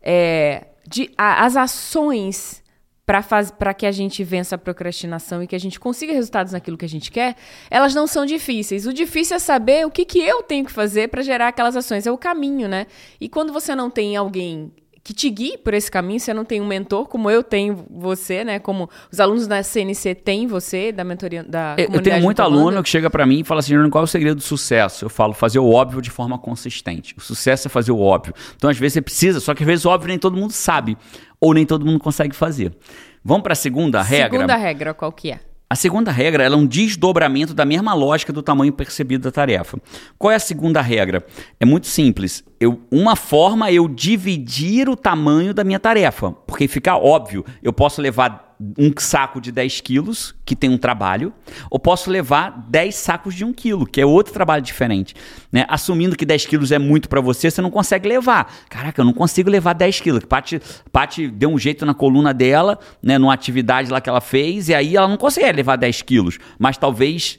[0.03, 2.63] é, de, a, as ações
[3.07, 6.87] para que a gente vença a procrastinação e que a gente consiga resultados naquilo que
[6.87, 7.37] a gente quer,
[7.71, 8.87] elas não são difíceis.
[8.87, 12.07] O difícil é saber o que, que eu tenho que fazer para gerar aquelas ações.
[12.07, 12.87] É o caminho, né?
[13.21, 14.73] E quando você não tem alguém
[15.05, 18.43] que te guie por esse caminho, você não tem um mentor como eu tenho você,
[18.43, 18.59] né?
[18.59, 22.89] Como os alunos da CNC têm você, da mentoria da Eu tenho muito aluno que
[22.89, 25.05] chega para mim e fala assim, qual é o segredo do sucesso?
[25.05, 27.15] Eu falo, fazer o óbvio de forma consistente.
[27.19, 28.33] O sucesso é fazer o óbvio.
[28.57, 30.97] Então, às vezes, você precisa, só que às vezes o óbvio nem todo mundo sabe
[31.39, 32.75] ou nem todo mundo consegue fazer.
[33.23, 34.31] Vamos para a segunda regra?
[34.31, 35.41] Segunda regra, qual que é?
[35.75, 39.77] A segunda regra é um desdobramento da mesma lógica do tamanho percebido da tarefa.
[40.17, 41.27] Qual é a segunda regra?
[41.59, 42.45] É muito simples.
[42.61, 47.45] Eu, uma forma é eu dividir o tamanho da minha tarefa, porque fica óbvio.
[47.61, 51.33] Eu posso levar um saco de 10 quilos, que tem um trabalho,
[51.71, 55.15] ou posso levar 10 sacos de 1 quilo, que é outro trabalho diferente.
[55.53, 55.65] Né?
[55.69, 58.53] Assumindo que 10 quilos é muito para você, você não consegue levar.
[58.69, 60.25] Caraca, eu não consigo levar 10 quilos.
[60.25, 60.61] Paty,
[60.93, 64.75] Paty deu um jeito na coluna dela, né, numa atividade lá que ela fez, e
[64.75, 66.39] aí ela não consegue levar 10 quilos.
[66.59, 67.39] Mas talvez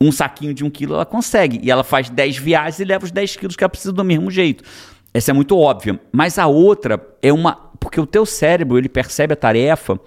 [0.00, 1.60] um saquinho de 1 quilo ela consegue.
[1.62, 4.30] E ela faz 10 viagens e leva os 10 quilos que ela precisa do mesmo
[4.30, 4.64] jeito.
[5.12, 6.00] Essa é muito óbvia.
[6.12, 7.54] Mas a outra é uma.
[7.78, 9.98] Porque o teu cérebro ele percebe a tarefa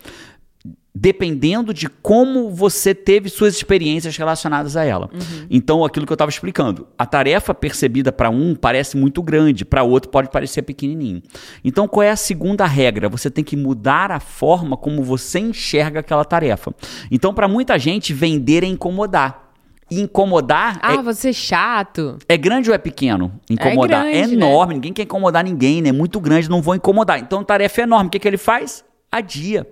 [0.95, 5.09] dependendo de como você teve suas experiências relacionadas a ela.
[5.11, 5.47] Uhum.
[5.49, 9.81] Então, aquilo que eu estava explicando, a tarefa percebida para um parece muito grande, para
[9.81, 11.23] outro pode parecer pequenininho.
[11.63, 13.09] Então, qual é a segunda regra?
[13.09, 16.73] Você tem que mudar a forma como você enxerga aquela tarefa.
[17.09, 19.51] Então, para muita gente, vender é incomodar.
[19.89, 20.79] incomodar.
[20.81, 22.17] Ah, é, você é chato.
[22.29, 23.31] É grande ou é pequeno?
[23.49, 24.05] Incomodar.
[24.05, 24.75] É, grande, é enorme, né?
[24.75, 25.91] ninguém quer incomodar ninguém, né?
[25.91, 27.19] Muito grande, não vou incomodar.
[27.19, 28.09] Então, tarefa é enorme.
[28.09, 28.85] O que, que ele faz?
[29.11, 29.67] Adia.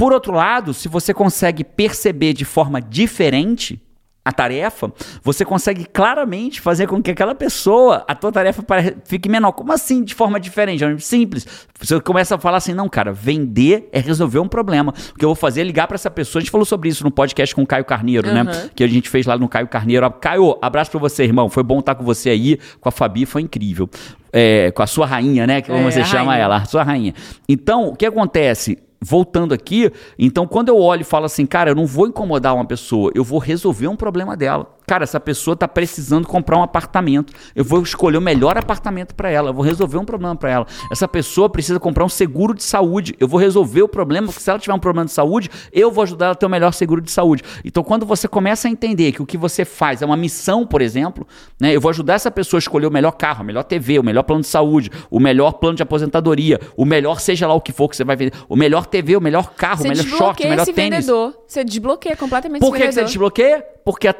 [0.00, 3.78] Por outro lado, se você consegue perceber de forma diferente
[4.24, 4.90] a tarefa,
[5.22, 8.64] você consegue claramente fazer com que aquela pessoa, a tua tarefa
[9.04, 9.52] fique menor.
[9.52, 10.82] Como assim de forma diferente?
[10.82, 11.46] É simples.
[11.78, 14.94] Você começa a falar assim, não, cara, vender é resolver um problema.
[15.14, 16.40] O que eu vou fazer é ligar para essa pessoa.
[16.40, 18.44] A gente falou sobre isso no podcast com o Caio Carneiro, uhum.
[18.44, 18.70] né?
[18.74, 20.10] Que a gente fez lá no Caio Carneiro.
[20.12, 21.50] Caio, abraço para você, irmão.
[21.50, 23.86] Foi bom estar com você aí, com a Fabi, foi incrível.
[24.32, 25.60] É, com a sua rainha, né?
[25.60, 26.44] Como é, você chama rainha.
[26.44, 27.12] ela, a sua rainha.
[27.46, 28.78] Então, o que acontece?
[29.02, 32.64] Voltando aqui, então quando eu olho e falo assim, cara, eu não vou incomodar uma
[32.64, 34.76] pessoa, eu vou resolver um problema dela.
[34.90, 37.32] Cara, essa pessoa está precisando comprar um apartamento.
[37.54, 39.50] Eu vou escolher o melhor apartamento para ela.
[39.50, 40.66] Eu vou resolver um problema para ela.
[40.90, 43.14] Essa pessoa precisa comprar um seguro de saúde.
[43.20, 46.02] Eu vou resolver o problema, porque se ela tiver um problema de saúde, eu vou
[46.02, 47.44] ajudar ela a ter o melhor seguro de saúde.
[47.64, 50.82] Então, quando você começa a entender que o que você faz é uma missão, por
[50.82, 51.24] exemplo,
[51.60, 51.72] né?
[51.72, 54.24] Eu vou ajudar essa pessoa a escolher o melhor carro, a melhor TV, o melhor
[54.24, 57.88] plano de saúde, o melhor plano de aposentadoria, o melhor seja lá o que for
[57.88, 60.48] que você vai vender, o melhor TV, o melhor carro, você o melhor short, o
[60.50, 61.06] melhor esse tênis.
[61.06, 61.44] Vendedor.
[61.46, 63.64] Você desbloqueia completamente Por que, que você desbloqueia?
[63.84, 64.12] Porque a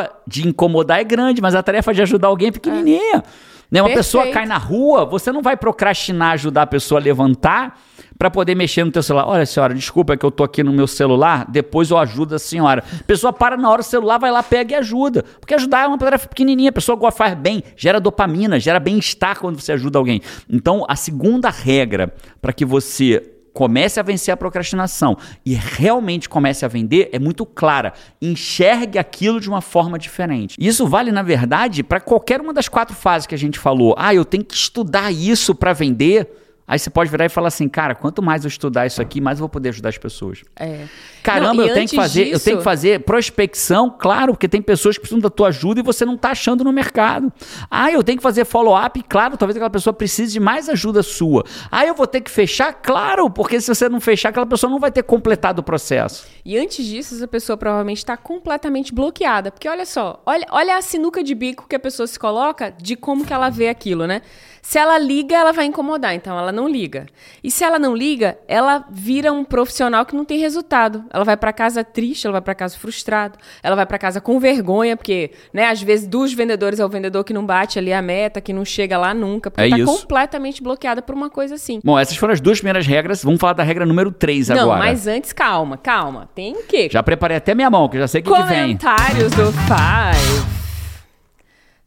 [0.00, 3.16] tarefa de incomodar é grande, mas a tarefa de ajudar alguém é pequenininha.
[3.16, 3.50] É.
[3.70, 3.80] Né?
[3.80, 3.96] Uma Perfeito.
[3.98, 7.78] pessoa cai na rua, você não vai procrastinar ajudar a pessoa a levantar
[8.18, 9.28] para poder mexer no teu celular.
[9.28, 12.82] Olha, senhora, desculpa que eu tô aqui no meu celular, depois eu ajudo a senhora.
[13.00, 15.24] A pessoa para na hora, o celular vai lá, pega e ajuda.
[15.40, 19.58] Porque ajudar é uma tarefa pequenininha, a pessoa faz bem, gera dopamina, gera bem-estar quando
[19.58, 20.20] você ajuda alguém.
[20.50, 26.64] Então, a segunda regra para que você comece a vencer a procrastinação e realmente comece
[26.64, 27.92] a vender é muito clara.
[28.20, 30.56] Enxergue aquilo de uma forma diferente.
[30.58, 33.94] Isso vale, na verdade, para qualquer uma das quatro fases que a gente falou.
[33.98, 36.28] Ah, eu tenho que estudar isso para vender.
[36.70, 39.38] Aí você pode virar e falar assim, cara, quanto mais eu estudar isso aqui, mais
[39.38, 40.44] eu vou poder ajudar as pessoas.
[40.54, 40.84] É.
[41.20, 42.36] Caramba, não, eu tenho que fazer, disso...
[42.36, 45.82] eu tenho que fazer prospecção, claro, porque tem pessoas que precisam da tua ajuda e
[45.82, 47.32] você não está achando no mercado.
[47.68, 51.44] Ah, eu tenho que fazer follow-up, claro, talvez aquela pessoa precise de mais ajuda sua.
[51.72, 54.78] Ah, eu vou ter que fechar, claro, porque se você não fechar, aquela pessoa não
[54.78, 56.24] vai ter completado o processo.
[56.44, 60.82] E antes disso, essa pessoa provavelmente está completamente bloqueada, porque olha só, olha, olha a
[60.82, 64.22] sinuca de bico que a pessoa se coloca de como que ela vê aquilo, né?
[64.62, 67.06] Se ela liga, ela vai incomodar, então ela não liga.
[67.42, 71.04] E se ela não liga, ela vira um profissional que não tem resultado.
[71.10, 74.38] Ela vai para casa triste, ela vai para casa frustrado, ela vai para casa com
[74.38, 78.02] vergonha, porque, né, às vezes dos vendedores é o vendedor que não bate ali a
[78.02, 79.86] meta, que não chega lá nunca, porque é tá isso.
[79.86, 81.80] completamente bloqueada por uma coisa assim.
[81.82, 83.24] Bom, essas foram as duas primeiras regras.
[83.24, 84.66] Vamos falar da regra número 3 agora.
[84.66, 86.28] Não, mas antes, calma, calma.
[86.34, 86.88] Tem o quê?
[86.90, 88.60] Já preparei até minha mão, que já sei o que, que vem.
[88.62, 90.49] Comentários do Five.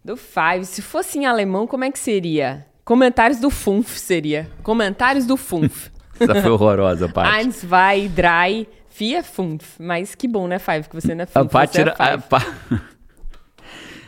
[0.03, 0.65] Do Five.
[0.65, 2.65] Se fosse em alemão, como é que seria?
[2.83, 4.49] Comentários do Funf seria.
[4.61, 5.89] Comentários do Funf.
[6.19, 7.37] Essa foi horrorosa, Paty.
[7.39, 9.77] Eins, zwei, drei, vier, fünf.
[9.79, 10.87] Mas que bom, né, Five?
[10.89, 12.23] Que você não é Funf, é era- a Five.
[12.29, 12.45] Pa-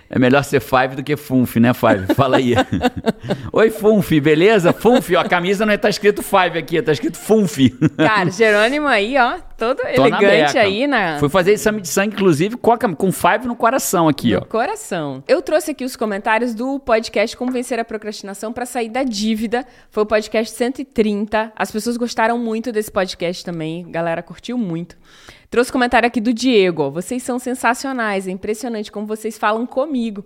[0.10, 2.14] É melhor ser Five do que Funf, né, Five?
[2.14, 2.54] Fala aí.
[3.52, 4.72] Oi, Funf, beleza?
[4.72, 7.58] Funf, ó, a camisa não é tá escrito Five aqui, tá escrito Funf.
[7.98, 10.62] Cara, Jerônimo aí, ó, todo Tô na elegante beca.
[10.62, 11.18] aí na...
[11.20, 14.42] Fui fazer exame de sangue, inclusive, com, a com Five no coração aqui, ó.
[14.42, 15.24] No coração.
[15.28, 19.66] Eu trouxe aqui os comentários do podcast Como Vencer a Procrastinação para Sair da Dívida.
[19.90, 21.52] Foi o podcast 130.
[21.56, 23.86] As pessoas gostaram muito desse podcast também.
[23.88, 24.96] A galera curtiu muito.
[25.50, 26.90] Trouxe comentário aqui do Diego.
[26.92, 28.28] Vocês são sensacionais.
[28.28, 30.24] É impressionante como vocês falam comigo.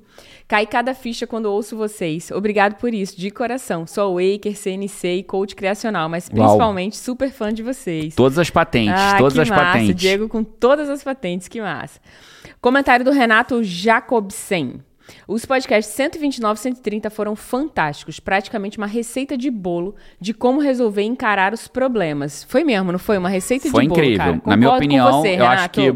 [0.48, 2.32] Cai cada ficha quando ouço vocês.
[2.32, 3.86] Obrigado por isso, de coração.
[3.86, 6.36] Sou Waker, CNC e coach criacional, mas Uau.
[6.46, 8.16] principalmente super fã de vocês.
[8.16, 9.64] Todas as patentes, Ah, todas que as massa.
[9.64, 9.96] patentes.
[9.96, 12.00] Diego com todas as patentes, que massa.
[12.62, 14.82] Comentário do Renato Jacobsen.
[15.28, 21.02] Os podcasts 129 e 130 foram fantásticos, praticamente uma receita de bolo de como resolver
[21.02, 22.43] e encarar os problemas.
[22.50, 23.17] Foi mesmo, não foi?
[23.17, 24.26] Uma receita Foi de bolo, incrível.
[24.26, 24.41] cara.
[24.45, 25.93] Na minha opinião, você, eu acho que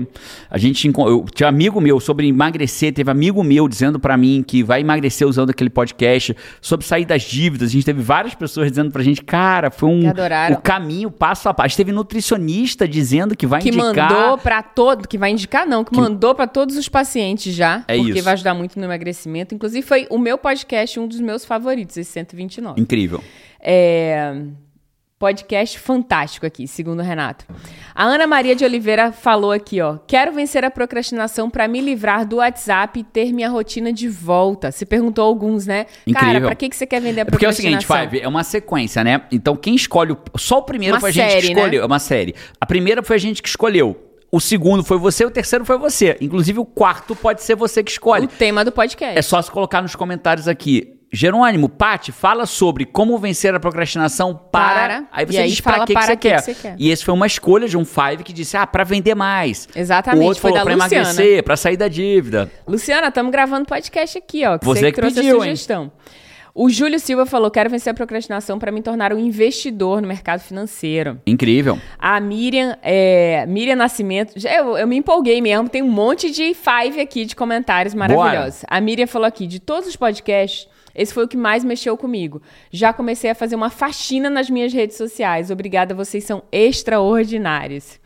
[0.49, 4.63] a gente eu, tinha amigo meu sobre emagrecer, teve amigo meu dizendo pra mim que
[4.63, 7.69] vai emagrecer usando aquele podcast, sobre sair das dívidas.
[7.69, 11.49] A gente teve várias pessoas dizendo pra gente, cara, foi um Que o caminho passo
[11.49, 11.75] a passo.
[11.77, 15.95] Teve nutricionista dizendo que vai que indicar mandou pra todo, que vai indicar não, que,
[15.95, 18.23] mandou pra todos os pacientes já, É porque isso.
[18.23, 19.02] vai ajudar muito no emagrecimento.
[19.55, 22.79] Inclusive foi o meu podcast um dos meus favoritos, esse 129.
[22.81, 23.23] incrível.
[23.59, 24.43] É,
[25.19, 27.45] Podcast fantástico aqui, segundo o Renato.
[27.95, 29.97] A Ana Maria de Oliveira falou aqui, ó.
[30.05, 34.69] Quero vencer a procrastinação para me livrar do WhatsApp e ter minha rotina de volta.
[34.69, 35.85] Se perguntou alguns, né?
[35.85, 36.47] Cara, Incrível.
[36.49, 38.09] pra que, que você quer vender a É porque é o seguinte, procrastinação?
[38.11, 39.21] Five, é uma sequência, né?
[39.31, 40.11] Então quem escolhe.
[40.11, 41.61] o- Só o primeiro Uma foi a gente série, que né?
[41.61, 41.83] escolheu.
[41.83, 42.35] É uma série.
[42.59, 43.95] A primeira foi a gente que escolheu.
[44.33, 46.17] O segundo foi você, o terceiro foi você.
[46.19, 48.25] Inclusive, o quarto pode ser você que escolhe.
[48.25, 49.15] O tema do podcast.
[49.15, 50.95] É só se colocar nos comentários aqui.
[51.11, 54.73] Jerônimo, Pati, fala sobre como vencer a procrastinação para.
[54.73, 55.07] Para.
[55.11, 56.35] Aí você aí diz pra que, que para você que quer.
[56.37, 56.75] que você quer.
[56.79, 59.69] E esse foi uma escolha de um Five que disse: ah, pra vender mais.
[59.75, 60.95] Exatamente, O outro foi falou pra Luciana.
[61.03, 62.51] emagrecer, pra sair da dívida.
[62.67, 64.57] Luciana, estamos gravando podcast aqui, ó.
[64.57, 65.55] Que Você você, que trouxe pediu, a hein?
[66.55, 70.39] O Júlio Silva falou: quero vencer a procrastinação para me tornar um investidor no mercado
[70.41, 71.19] financeiro.
[71.25, 71.79] Incrível.
[71.97, 77.01] A Miriam, é, Miriam Nascimento, eu, eu me empolguei mesmo, tem um monte de five
[77.01, 78.63] aqui de comentários maravilhosos.
[78.67, 82.39] A Miriam falou aqui, de todos os podcasts, esse foi o que mais mexeu comigo.
[82.71, 85.49] Já comecei a fazer uma faxina nas minhas redes sociais.
[85.49, 87.99] Obrigada, vocês são extraordinários.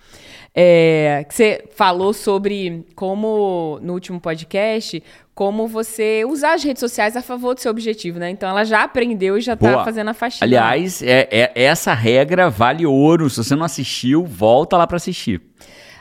[0.59, 5.03] É, que você falou sobre como, no último podcast,
[5.35, 8.31] como você usar as redes sociais a favor do seu objetivo, né?
[8.31, 9.85] Então ela já aprendeu e já tá Boa.
[9.85, 10.43] fazendo a faxina.
[10.47, 13.29] Aliás, é, é- essa regra vale ouro.
[13.29, 15.39] Se você não assistiu, volta lá pra assistir.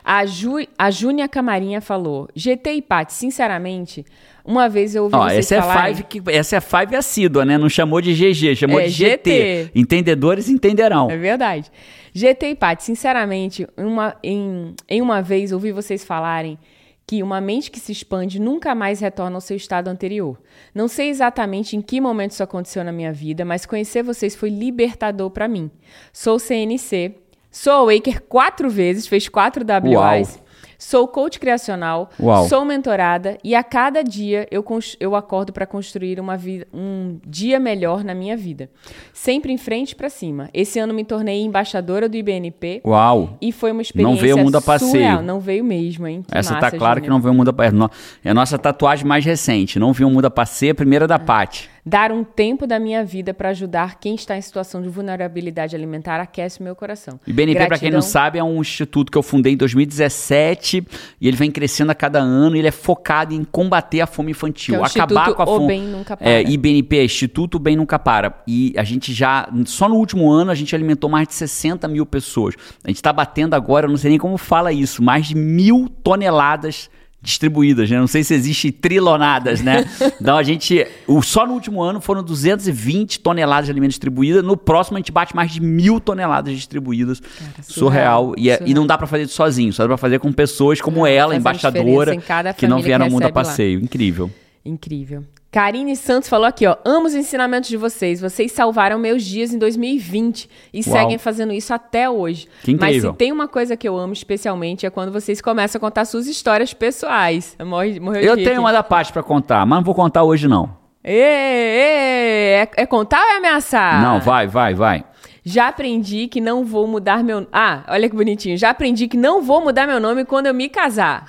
[0.03, 4.07] A, Ju, a Júnia Camarinha falou: GT e Paty, sinceramente,
[4.43, 5.95] uma vez eu ouvi Ó, vocês essa é falarem...
[5.97, 7.59] Five que essa é Five assídua, né?
[7.59, 9.31] Não chamou de GG, chamou É, de GT.
[9.65, 9.71] GT.
[9.75, 11.11] Entendedores entenderão.
[11.11, 11.71] É verdade.
[12.17, 16.59] GT e Paty, sinceramente, uma, em, em uma vez ouvi vocês falarem
[17.07, 20.41] que uma mente que se expande nunca mais retorna ao seu estado anterior.
[20.75, 24.49] Não sei exatamente em que momento isso aconteceu na minha vida, mas conhecer vocês foi
[24.49, 25.71] libertador pra mim.
[26.11, 27.17] Sou CNC,
[27.51, 30.43] sou Waker quatro vezes, fez quatro WIs.
[30.79, 32.49] Sou coach criacional, Uau.
[32.49, 34.65] sou mentorada e a cada dia eu,
[35.01, 36.39] eu acordo para construir uma
[36.73, 38.71] um dia melhor na minha vida.
[39.13, 40.49] Sempre em frente para cima.
[40.53, 43.37] Esse ano me tornei embaixadora do IBNP Uau.
[43.41, 44.91] e foi uma experiência veio o mundo a passeio.
[44.91, 45.23] surreal.
[45.23, 46.23] Não veio mesmo, hein?
[46.23, 47.91] Que Essa massa, tá claro que não veio o mundo a passeio.
[48.25, 49.79] É a nossa tatuagem mais recente.
[49.79, 51.76] Não viu o mundo a passeio, a primeira da Paty.
[51.89, 56.19] Dar um tempo da minha vida para ajudar quem está em situação de vulnerabilidade alimentar
[56.21, 57.21] aquece o meu coração.
[57.25, 60.85] O IBNP, pra quem não sabe, é um instituto que eu fundei em 2017
[61.21, 64.33] e ele vem crescendo a cada ano e ele é focado em combater a fome
[64.33, 65.67] infantil, é o acabar Instituto com a O fome.
[65.69, 66.29] Bem Nunca Para.
[66.29, 68.43] É, IBNP, Instituto Bem Nunca Para.
[68.49, 72.05] E a gente já, só no último ano, a gente alimentou mais de 60 mil
[72.05, 72.57] pessoas.
[72.83, 75.89] A gente tá batendo agora, eu não sei nem como fala isso, mais de mil
[76.03, 76.91] toneladas
[77.23, 77.99] distribuídas, né?
[77.99, 79.85] Não sei se existe trilonadas, né?
[80.21, 84.45] então a gente, o, só no último ano foram 220 toneladas de alimento distribuídas.
[84.45, 87.21] No próximo a gente bate mais de mil toneladas distribuídas.
[87.63, 88.33] surreal.
[88.33, 88.75] surreal, E, é- e surreal.
[88.77, 91.35] não dá pra fazer isso sozinho, só dá pra fazer com pessoas como Não, ela,
[91.35, 92.17] embaixadora,
[92.57, 93.45] que não vieram ao mundo a recebe lá.
[93.45, 93.81] passeio.
[93.81, 94.31] Incrível.
[94.65, 95.25] Incrível.
[95.51, 96.77] Karine Santos falou aqui, ó.
[96.85, 98.21] Amo os ensinamentos de vocês.
[98.21, 100.83] Vocês salvaram meus dias em 2020 e Uau.
[100.99, 102.47] seguem fazendo isso até hoje.
[102.63, 103.13] Que Mas incrível.
[103.13, 106.27] se tem uma coisa que eu amo especialmente é quando vocês começam a contar suas
[106.27, 107.57] histórias pessoais.
[107.65, 108.59] Morre, morreu Eu tenho aqui.
[108.59, 110.77] uma da parte pra contar, mas não vou contar hoje não.
[111.03, 114.03] Ê, é, é contar ou é ameaçar?
[114.03, 115.05] Não, vai, vai, vai.
[115.49, 117.47] Já aprendi que não vou mudar meu.
[117.53, 118.59] Ah, olha que bonitinho.
[118.59, 121.25] Já aprendi que não vou mudar meu nome quando eu me casar.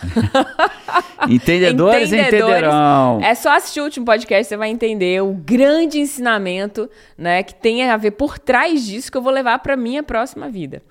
[1.29, 3.19] Entendedores, entenderão.
[3.21, 7.87] É só assistir o último podcast, você vai entender o grande ensinamento, né, que tem
[7.87, 10.81] a ver por trás disso que eu vou levar para minha próxima vida.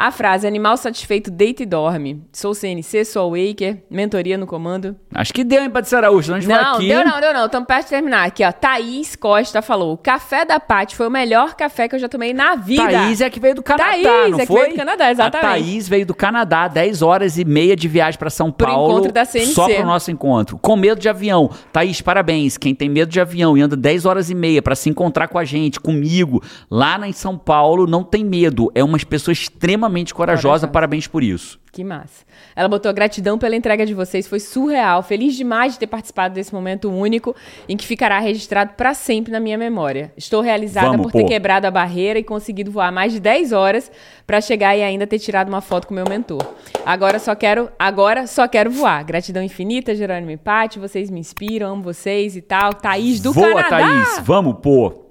[0.00, 2.22] A frase animal satisfeito deita e dorme.
[2.32, 4.96] Sou CNC, sou Waker, mentoria no comando.
[5.14, 6.32] Acho que deu, hein, Patrícia Araújo?
[6.32, 6.88] Não, não aqui.
[6.88, 7.44] deu não, deu não.
[7.44, 8.26] Estamos perto de terminar.
[8.26, 8.50] Aqui, ó.
[8.50, 12.32] Thaís Costa falou: o café da Paty foi o melhor café que eu já tomei
[12.32, 12.88] na vida.
[12.88, 14.56] Thaís é que veio do Canadá, Thaís não é foi?
[14.56, 15.46] que veio do Canadá, exatamente.
[15.46, 18.84] A Thaís veio do Canadá, 10 horas e meia de viagem para São Paulo.
[18.84, 19.52] Pro encontro da CNC.
[19.52, 20.56] Só pro nosso encontro.
[20.56, 21.50] Com medo de avião.
[21.70, 22.56] Thaís, parabéns.
[22.56, 25.38] Quem tem medo de avião e anda 10 horas e meia para se encontrar com
[25.38, 28.72] a gente, comigo, lá em São Paulo, não tem medo.
[28.74, 31.60] É uma pessoa extremamente corajosa parabéns por isso.
[31.72, 32.24] Que massa.
[32.56, 35.02] Ela botou gratidão pela entrega de vocês, foi surreal.
[35.02, 37.34] Feliz demais de ter participado desse momento único
[37.68, 40.12] em que ficará registrado para sempre na minha memória.
[40.16, 41.28] Estou realizada Vamos, por ter pô.
[41.28, 43.90] quebrado a barreira e conseguido voar mais de 10 horas
[44.26, 46.44] para chegar e ainda ter tirado uma foto com meu mentor.
[46.84, 49.04] Agora só quero, agora só quero voar.
[49.04, 52.74] Gratidão infinita, Jerônimo e Paty, vocês me inspiram, amo vocês e tal.
[52.74, 54.04] Thaís do Voa, Canadá.
[54.04, 55.09] Thaís, vamos, pô.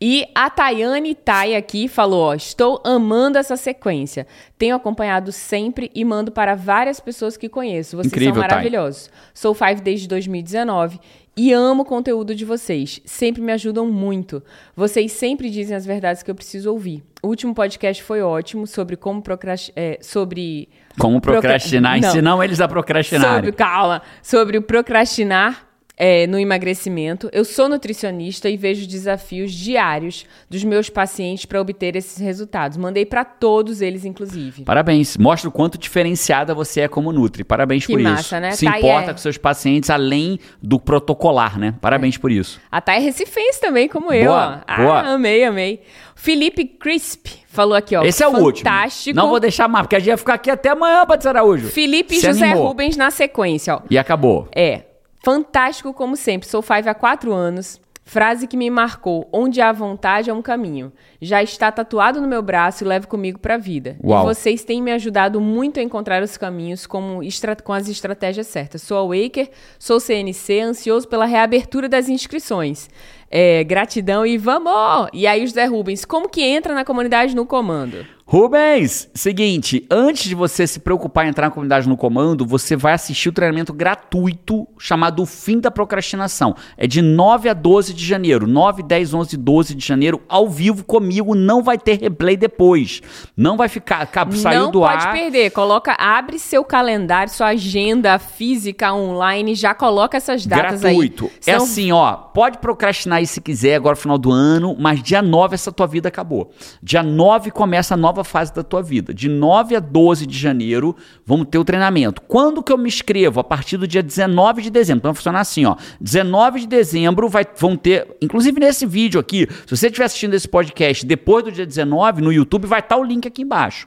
[0.00, 4.26] E a Tayane Tai aqui falou: ó, estou amando essa sequência.
[4.56, 7.96] Tenho acompanhado sempre e mando para várias pessoas que conheço.
[7.96, 9.10] Vocês Incrível, são maravilhosos.
[9.34, 11.00] Sou Five desde 2019
[11.36, 13.00] e amo o conteúdo de vocês.
[13.04, 14.42] Sempre me ajudam muito.
[14.74, 17.02] Vocês sempre dizem as verdades que eu preciso ouvir.
[17.20, 19.74] O último podcast foi ótimo sobre como procrastinar.
[19.76, 20.68] É, sobre.
[20.96, 22.08] Como procrastinar, Procra...
[22.08, 23.34] ensinam eles a procrastinar.
[23.36, 24.02] Sobre, calma.
[24.22, 25.67] Sobre o procrastinar
[25.98, 27.28] é, no emagrecimento.
[27.32, 32.76] Eu sou nutricionista e vejo desafios diários dos meus pacientes para obter esses resultados.
[32.76, 34.62] Mandei para todos eles, inclusive.
[34.62, 35.16] Parabéns.
[35.16, 37.42] Mostra o quanto diferenciada você é como Nutri.
[37.42, 38.40] Parabéns Que por massa, isso.
[38.40, 38.50] né?
[38.52, 41.74] Se Thay importa é- com seus pacientes além do protocolar, né?
[41.80, 42.60] Parabéns por isso.
[42.70, 44.26] A Thay Recifense também, como eu.
[44.26, 44.76] Boa, ó.
[44.76, 45.00] boa.
[45.00, 45.80] Ah, amei, amei.
[46.14, 48.02] Felipe Crisp falou aqui, ó.
[48.04, 48.68] Esse é o último.
[48.68, 49.16] Fantástico.
[49.16, 51.68] Não vou deixar mais, porque a gente vai ficar aqui até amanhã, Patrícia Araújo.
[51.68, 52.68] Felipe Se José animou.
[52.68, 53.80] Rubens na sequência, ó.
[53.90, 54.48] E acabou.
[54.54, 54.82] É.
[55.22, 56.48] Fantástico como sempre.
[56.48, 57.80] Sou Five há quatro anos.
[58.08, 60.90] Frase que me marcou: onde há vontade é um caminho.
[61.20, 63.98] Já está tatuado no meu braço e levo comigo para a vida.
[64.02, 64.22] Uau.
[64.22, 67.20] E vocês têm me ajudado muito a encontrar os caminhos como
[67.62, 68.80] com as estratégias certas.
[68.80, 72.88] Sou a Waker, sou CNC, ansioso pela reabertura das inscrições.
[73.30, 75.10] É, gratidão e vamos!
[75.12, 78.06] E aí, o José Rubens, como que entra na comunidade no comando?
[78.30, 82.92] Rubens, seguinte, antes de você se preocupar em entrar na comunidade no comando, você vai
[82.92, 86.54] assistir o treinamento gratuito chamado O Fim da Procrastinação.
[86.76, 88.46] É de 9 a 12 de janeiro.
[88.46, 91.34] 9, 10, 11, 12 de janeiro, ao vivo comigo.
[91.34, 93.00] Não vai ter replay depois.
[93.34, 94.02] Não vai ficar.
[94.02, 95.12] acab- Saiu não do pode ar.
[95.14, 95.50] perder.
[95.50, 101.24] Coloca, abre seu calendário, sua agenda física online, já coloca essas datas Gratuito.
[101.24, 101.30] aí.
[101.38, 102.12] É Senão- assim, ó.
[102.12, 105.86] Pode procrastinar aí se quiser, agora no final do ano, mas dia 9 essa tua
[105.86, 106.50] vida acabou.
[106.82, 109.12] Dia 9 começa a nova fase da tua vida.
[109.12, 112.20] De 9 a 12 de janeiro, vamos ter o treinamento.
[112.22, 113.40] Quando que eu me inscrevo?
[113.40, 114.98] A partir do dia 19 de dezembro.
[115.00, 115.76] Então vai funcionar assim, ó.
[116.00, 120.48] 19 de dezembro vai, vão ter, inclusive nesse vídeo aqui, se você estiver assistindo esse
[120.48, 123.86] podcast depois do dia 19, no YouTube vai estar o link aqui embaixo.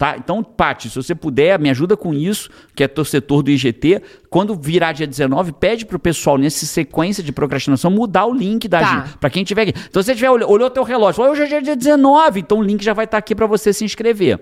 [0.00, 0.16] Tá?
[0.16, 4.00] Então, Paty, se você puder, me ajuda com isso, que é teu setor do IGT.
[4.30, 8.80] Quando virar dia 19, pede pro pessoal, nessa sequência de procrastinação, mudar o link da
[8.80, 9.08] Tá.
[9.20, 9.74] Pra quem tiver aqui.
[9.90, 12.82] Então, se você tiver, olhou, olhou teu relógio, hoje é dia 19, então o link
[12.82, 14.40] já vai estar aqui para você se inscrever.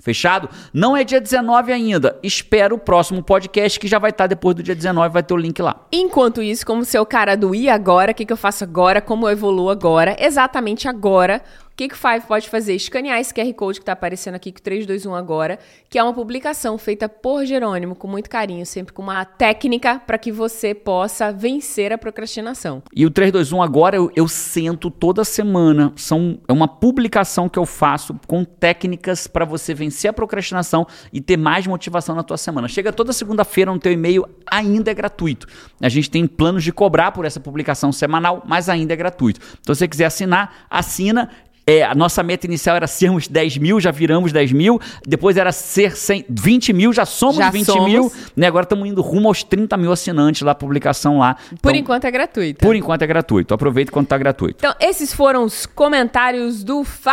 [0.00, 0.48] Fechado?
[0.74, 2.18] Não é dia 19 ainda.
[2.20, 5.36] Espera o próximo podcast que já vai estar depois do dia 19, vai ter o
[5.36, 5.86] link lá.
[5.92, 9.28] Enquanto isso, como seu cara do e agora, o que, que eu faço agora, como
[9.28, 11.40] eu evoluo agora, exatamente agora,
[11.72, 12.74] o que, que o Five pode fazer?
[12.74, 15.58] Escanear esse QR Code que está aparecendo aqui o 321 agora,
[15.88, 20.18] que é uma publicação feita por Jerônimo, com muito carinho, sempre com uma técnica para
[20.18, 22.82] que você possa vencer a procrastinação.
[22.94, 25.94] E o 321 agora eu, eu sento toda semana.
[25.96, 31.22] São, é uma publicação que eu faço com técnicas para você vencer a procrastinação e
[31.22, 32.68] ter mais motivação na tua semana.
[32.68, 35.46] Chega toda segunda-feira no teu e-mail, ainda é gratuito.
[35.80, 39.40] A gente tem planos de cobrar por essa publicação semanal, mas ainda é gratuito.
[39.58, 41.30] Então, se você quiser assinar, assina.
[41.66, 44.80] É, a nossa meta inicial era sermos 10 mil, já viramos 10 mil.
[45.06, 47.84] Depois era ser 100, 20 mil, já somos Já 20 somos.
[47.90, 48.12] mil.
[48.36, 48.46] Né?
[48.48, 51.36] Agora estamos indo rumo aos 30 mil assinantes lá, publicação lá.
[51.60, 52.64] Por Então, enquanto é gratuito.
[52.64, 53.54] por enquanto é gratuito.
[53.54, 54.56] Aproveita quando tá gratuito.
[54.58, 57.12] Então, esses foram os comentários do Five.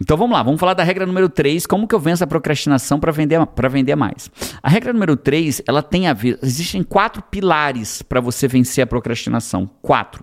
[0.00, 3.00] Então vamos lá, vamos falar da regra número 3, como que eu venço a procrastinação
[3.00, 4.30] para vender, pra vender mais.
[4.62, 8.86] A regra número 3, ela tem a ver, existem quatro pilares para você vencer a
[8.86, 9.68] procrastinação.
[9.80, 10.22] Quatro.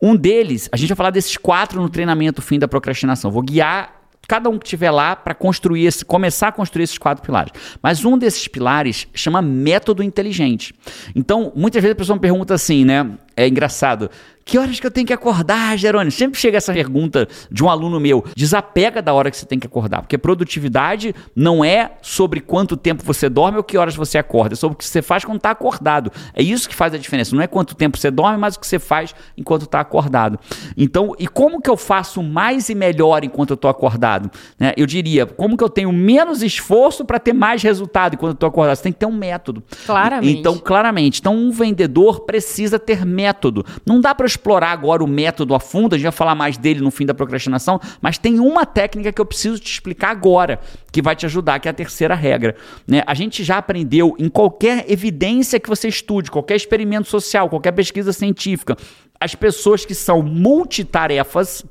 [0.00, 3.30] Um deles, a gente vai falar desses quatro no treinamento fim da procrastinação.
[3.30, 7.24] Vou guiar cada um que estiver lá para construir esse, começar a construir esses quatro
[7.24, 7.52] pilares.
[7.82, 10.74] Mas um desses pilares chama método inteligente.
[11.16, 13.10] Então, muitas vezes a pessoa me pergunta assim, né?
[13.34, 14.10] É engraçado.
[14.48, 16.10] Que horas que eu tenho que acordar, Jerônimo?
[16.10, 18.24] Sempre chega essa pergunta de um aluno meu.
[18.34, 23.04] Desapega da hora que você tem que acordar, porque produtividade não é sobre quanto tempo
[23.04, 25.50] você dorme ou que horas você acorda, é sobre o que você faz quando está
[25.50, 26.10] acordado.
[26.32, 27.36] É isso que faz a diferença.
[27.36, 30.38] Não é quanto tempo você dorme, mas o que você faz enquanto está acordado.
[30.78, 34.30] Então, e como que eu faço mais e melhor enquanto eu estou acordado?
[34.58, 34.72] Né?
[34.78, 38.48] Eu diria, como que eu tenho menos esforço para ter mais resultado enquanto eu estou
[38.48, 38.76] acordado?
[38.76, 39.62] Você tem que ter um método.
[39.84, 40.38] Claramente.
[40.38, 41.20] Então, claramente.
[41.20, 43.62] Então, um vendedor precisa ter método.
[43.84, 46.80] Não dá para explorar agora o método a fundo, a gente vai falar mais dele
[46.80, 50.60] no fim da procrastinação, mas tem uma técnica que eu preciso te explicar agora,
[50.92, 52.56] que vai te ajudar, que é a terceira regra.
[52.86, 53.02] Né?
[53.06, 58.12] A gente já aprendeu em qualquer evidência que você estude, qualquer experimento social, qualquer pesquisa
[58.12, 58.76] científica,
[59.20, 61.64] as pessoas que são multitarefas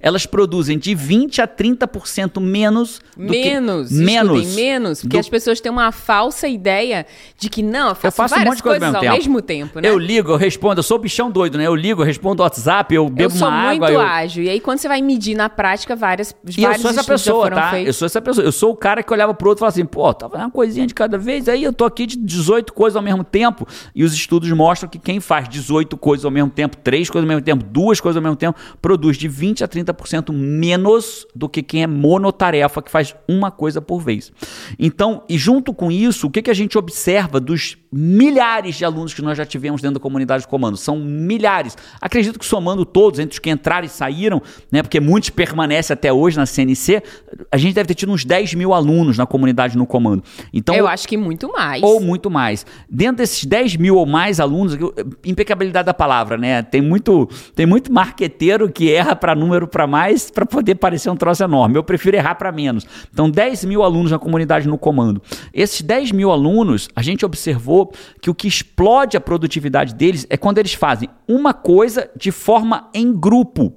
[0.00, 5.20] elas produzem de 20 a 30% menos do menos, que menos, menos, porque do...
[5.20, 7.06] as pessoas têm uma falsa ideia
[7.38, 9.16] de que não, eu faço, eu faço várias um monte de coisa coisas ao mesmo,
[9.16, 9.88] mesmo tempo, né?
[9.88, 11.66] Eu ligo, eu respondo, eu sou bichão doido, né?
[11.66, 13.72] Eu ligo, eu respondo WhatsApp, eu bebo uma água.
[13.72, 14.00] Eu sou muito eu...
[14.00, 14.44] ágil.
[14.44, 17.70] E aí quando você vai medir na prática várias E eu sou essa pessoa, tá?
[17.70, 17.86] Feitos.
[17.88, 18.44] Eu sou essa pessoa.
[18.44, 20.50] Eu sou o cara que olhava pro outro e falava assim, pô, tá fazendo uma
[20.50, 23.66] coisinha de cada vez, aí eu tô aqui de 18 coisas ao mesmo tempo.
[23.94, 27.28] E os estudos mostram que quem faz 18 coisas ao mesmo tempo, três coisas ao
[27.28, 31.62] mesmo tempo, duas coisas ao mesmo tempo, produz de 20 a 30% menos do que
[31.62, 34.32] quem é monotarefa, que faz uma coisa por vez.
[34.78, 39.14] Então, e junto com isso, o que, que a gente observa dos milhares de alunos
[39.14, 40.76] que nós já tivemos dentro da comunidade de comando?
[40.76, 41.76] São milhares.
[42.00, 46.12] Acredito que somando todos, entre os que entraram e saíram, né, porque muitos permanecem até
[46.12, 47.02] hoje na CNC,
[47.50, 50.22] a gente deve ter tido uns 10 mil alunos na comunidade no comando.
[50.52, 51.82] Então, Eu acho que muito mais.
[51.82, 52.64] Ou muito mais.
[52.88, 54.76] Dentro desses 10 mil ou mais alunos,
[55.24, 56.62] impecabilidade da palavra, né?
[56.62, 61.16] Tem muito, tem muito marqueteiro que erra para número para mais para poder parecer um
[61.16, 61.76] troço enorme.
[61.76, 62.86] Eu prefiro errar para menos.
[63.12, 65.22] Então, 10 mil alunos na comunidade no comando.
[65.52, 70.36] Esses 10 mil alunos, a gente observou que o que explode a produtividade deles é
[70.36, 73.72] quando eles fazem uma coisa de forma em grupo.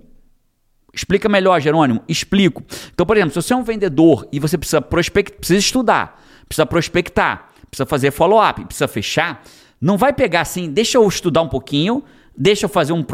[0.94, 2.02] Explica melhor, Jerônimo.
[2.08, 2.62] Explico.
[2.94, 6.66] Então, por exemplo, se você é um vendedor e você precisa prospectar, precisa estudar, precisa
[6.66, 9.42] prospectar, precisa fazer follow-up, precisa fechar,
[9.80, 12.04] não vai pegar assim, deixa eu estudar um pouquinho,
[12.38, 13.06] deixa eu fazer um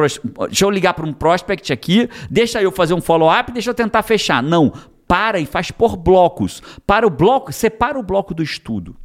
[0.48, 4.04] deixa eu ligar para um prospect aqui, deixa eu fazer um follow-up, deixa eu tentar
[4.04, 4.42] fechar.
[4.42, 4.72] Não,
[5.08, 6.62] para e faz por blocos.
[6.86, 8.96] Para o bloco, separa o bloco do estudo.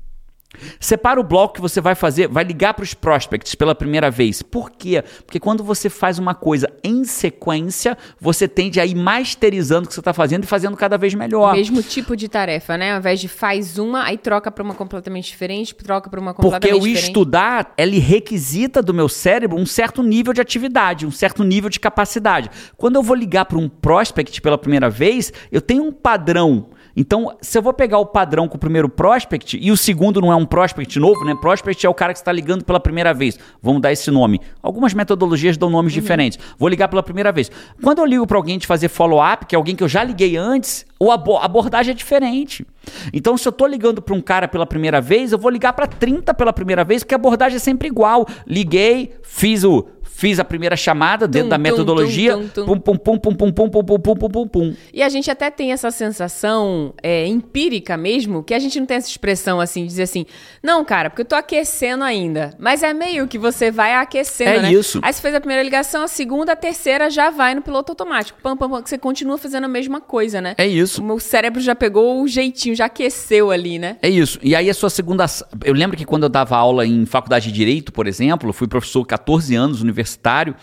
[0.78, 4.42] Separa o bloco que você vai fazer, vai ligar para os prospects pela primeira vez.
[4.42, 5.03] Por quê?
[5.24, 9.94] Porque quando você faz uma coisa em sequência, você tende a ir masterizando o que
[9.94, 11.55] você está fazendo e fazendo cada vez melhor.
[11.55, 12.92] Mesmo tipo de tarefa, né?
[12.92, 16.70] Ao invés de faz uma, aí troca para uma completamente diferente, troca para uma completamente
[16.70, 16.96] Porque diferente.
[16.96, 21.42] Porque o estudar, ele requisita do meu cérebro um certo nível de atividade, um certo
[21.42, 22.50] nível de capacidade.
[22.76, 27.36] Quando eu vou ligar para um prospect pela primeira vez, eu tenho um padrão então,
[27.40, 30.36] se eu vou pegar o padrão com o primeiro prospect e o segundo não é
[30.36, 31.34] um prospect novo, né?
[31.40, 33.38] Prospect é o cara que está ligando pela primeira vez.
[33.62, 34.40] Vamos dar esse nome.
[34.62, 36.01] Algumas metodologias dão nomes uhum.
[36.01, 36.38] diferentes.
[36.59, 37.51] Vou ligar pela primeira vez.
[37.82, 40.36] Quando eu ligo para alguém de fazer follow-up, que é alguém que eu já liguei
[40.36, 42.66] antes, a abordagem é diferente.
[43.12, 45.86] Então, se eu estou ligando para um cara pela primeira vez, eu vou ligar para
[45.86, 48.26] 30 pela primeira vez, porque a abordagem é sempre igual.
[48.47, 52.37] Liguei, fiz o Fiz a primeira chamada dentro da metodologia.
[52.37, 54.75] Pum, pum, pum, pum, pum, pum, pum, pum, pum, pum, pum, pum.
[54.93, 58.99] E a gente até tem essa sensação é, empírica mesmo, que a gente não tem
[58.99, 60.27] essa expressão assim, de dizer assim,
[60.63, 62.55] não, cara, porque eu tô aquecendo ainda.
[62.59, 64.73] Mas é meio que você vai aquecendo, é né?
[64.73, 65.01] isso.
[65.03, 68.39] Aí você fez a primeira ligação, a segunda, a terceira já vai no piloto automático.
[68.43, 70.55] Pam, pam, pam, que você continua fazendo a mesma coisa, né?
[70.59, 71.01] É isso.
[71.01, 73.97] O meu cérebro já pegou o jeitinho, já aqueceu ali, né?
[74.03, 74.39] É isso.
[74.43, 75.25] E aí a sua segunda...
[75.65, 79.05] Eu lembro que quando eu dava aula em faculdade de Direito, por exemplo, fui professor
[79.05, 79.83] 14 anos,
[80.13, 80.55] universitário,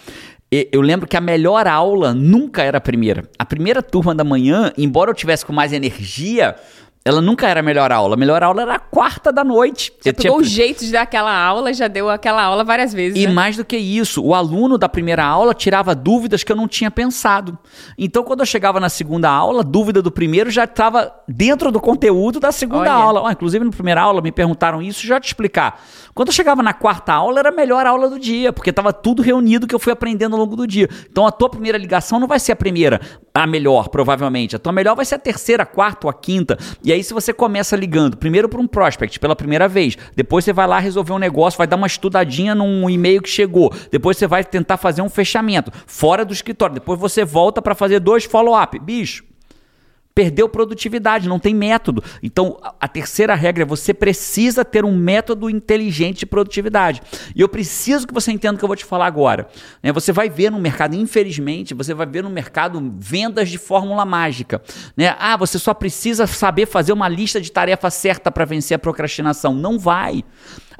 [0.51, 3.29] eu lembro que a melhor aula nunca era a primeira.
[3.37, 6.55] A primeira turma da manhã, embora eu tivesse com mais energia,
[7.09, 8.13] ela nunca era a melhor aula.
[8.13, 9.91] A melhor aula era a quarta da noite.
[9.99, 10.41] Você pegou tinha...
[10.41, 13.21] o jeito de dar aquela aula e já deu aquela aula várias vezes.
[13.21, 13.33] E né?
[13.33, 16.91] mais do que isso, o aluno da primeira aula tirava dúvidas que eu não tinha
[16.91, 17.57] pensado.
[17.97, 21.79] Então, quando eu chegava na segunda aula, a dúvida do primeiro já estava dentro do
[21.79, 22.93] conteúdo da segunda Olha.
[22.93, 23.23] aula.
[23.23, 25.81] Oh, inclusive, na primeira aula me perguntaram isso, já te explicar.
[26.13, 29.21] Quando eu chegava na quarta aula, era a melhor aula do dia, porque estava tudo
[29.21, 30.87] reunido que eu fui aprendendo ao longo do dia.
[31.09, 33.01] Então, a tua primeira ligação não vai ser a primeira,
[33.43, 34.55] a melhor, provavelmente.
[34.55, 36.57] A tua melhor vai ser a terceira, a quarta ou a quinta.
[36.83, 40.53] E aí, se você começa ligando primeiro para um prospect pela primeira vez, depois você
[40.53, 44.27] vai lá resolver um negócio, vai dar uma estudadinha num e-mail que chegou, depois você
[44.27, 48.79] vai tentar fazer um fechamento fora do escritório, depois você volta para fazer dois follow-up.
[48.79, 49.28] Bicho,
[50.19, 52.03] perdeu produtividade, não tem método.
[52.21, 57.01] Então, a terceira regra é você precisa ter um método inteligente de produtividade.
[57.33, 59.47] E eu preciso que você entenda o que eu vou te falar agora.
[59.81, 59.93] Né?
[59.93, 64.61] Você vai ver no mercado, infelizmente, você vai ver no mercado vendas de fórmula mágica.
[64.97, 65.15] Né?
[65.17, 69.53] Ah, você só precisa saber fazer uma lista de tarefa certa para vencer a procrastinação.
[69.55, 70.25] Não vai.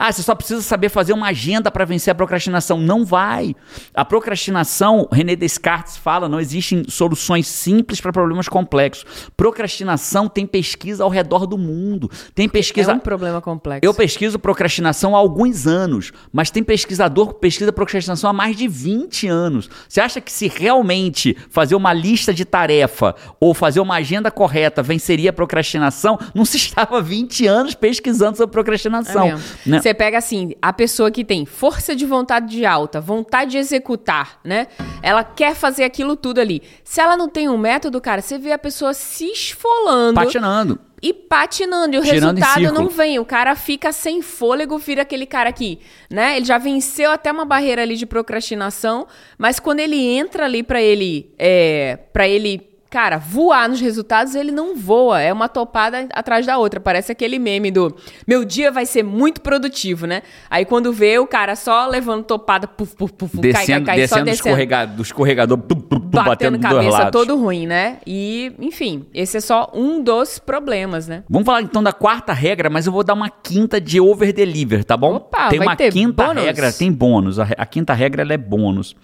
[0.01, 2.79] Ah, você só precisa saber fazer uma agenda para vencer a procrastinação.
[2.79, 3.53] Não vai.
[3.93, 9.05] A procrastinação, René Descartes fala, não existem soluções simples para problemas complexos.
[9.35, 12.09] Procrastinação tem pesquisa ao redor do mundo.
[12.33, 12.93] Tem pesquisa.
[12.93, 13.85] É um problema complexo.
[13.85, 18.69] Eu pesquiso procrastinação há alguns anos, mas tem pesquisador que pesquisa procrastinação há mais de
[18.69, 19.69] 20 anos.
[19.87, 24.81] Você acha que se realmente fazer uma lista de tarefa ou fazer uma agenda correta
[24.81, 26.17] venceria a procrastinação?
[26.33, 29.27] Não se estava 20 anos pesquisando sobre procrastinação.
[29.27, 29.88] É né?
[29.89, 34.39] Você pega assim, a pessoa que tem força de vontade de alta, vontade de executar,
[34.43, 34.67] né?
[35.01, 36.61] Ela quer fazer aquilo tudo ali.
[36.83, 40.13] Se ela não tem um método, cara, você vê a pessoa se esfolando.
[40.13, 43.17] Patinando e patinando, e o Girando resultado não vem.
[43.19, 45.79] O cara fica sem fôlego, vira aquele cara aqui,
[46.09, 46.37] né?
[46.37, 50.81] Ele já venceu até uma barreira ali de procrastinação, mas quando ele entra ali para
[50.81, 55.21] ele, é, para ele cara, voar nos resultados, ele não voa.
[55.21, 56.79] É uma topada atrás da outra.
[56.79, 57.95] Parece aquele meme do
[58.27, 60.23] meu dia vai ser muito produtivo, né?
[60.49, 63.97] Aí quando vê o cara só levando topada, puf, puf, puf, descendo, cai, cai, cai,
[63.97, 64.49] descendo, só descendo.
[64.49, 67.97] Escorregador, do escorregador, puf, puf, batendo, batendo cabeça, todo ruim, né?
[68.05, 71.23] E, enfim, esse é só um dos problemas, né?
[71.29, 74.83] Vamos falar então da quarta regra, mas eu vou dar uma quinta de over deliver,
[74.83, 75.15] tá bom?
[75.15, 76.43] Opa, tem uma quinta bônus?
[76.43, 77.39] regra, tem bônus.
[77.39, 78.95] A, a quinta regra ela é bônus.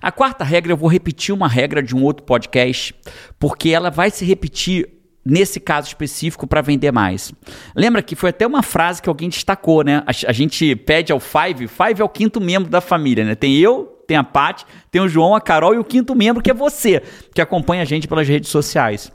[0.00, 2.94] A quarta regra eu vou repetir uma regra de um outro podcast,
[3.38, 4.88] porque ela vai se repetir
[5.24, 7.32] nesse caso específico para vender mais.
[7.74, 10.02] Lembra que foi até uma frase que alguém destacou, né?
[10.06, 13.34] A, a, gente pede ao Five, Five é o quinto membro da família, né?
[13.34, 16.50] Tem eu, tem a Paty, tem o João, a Carol e o quinto membro que
[16.50, 17.02] é você,
[17.34, 19.10] que acompanha a gente pelas redes sociais.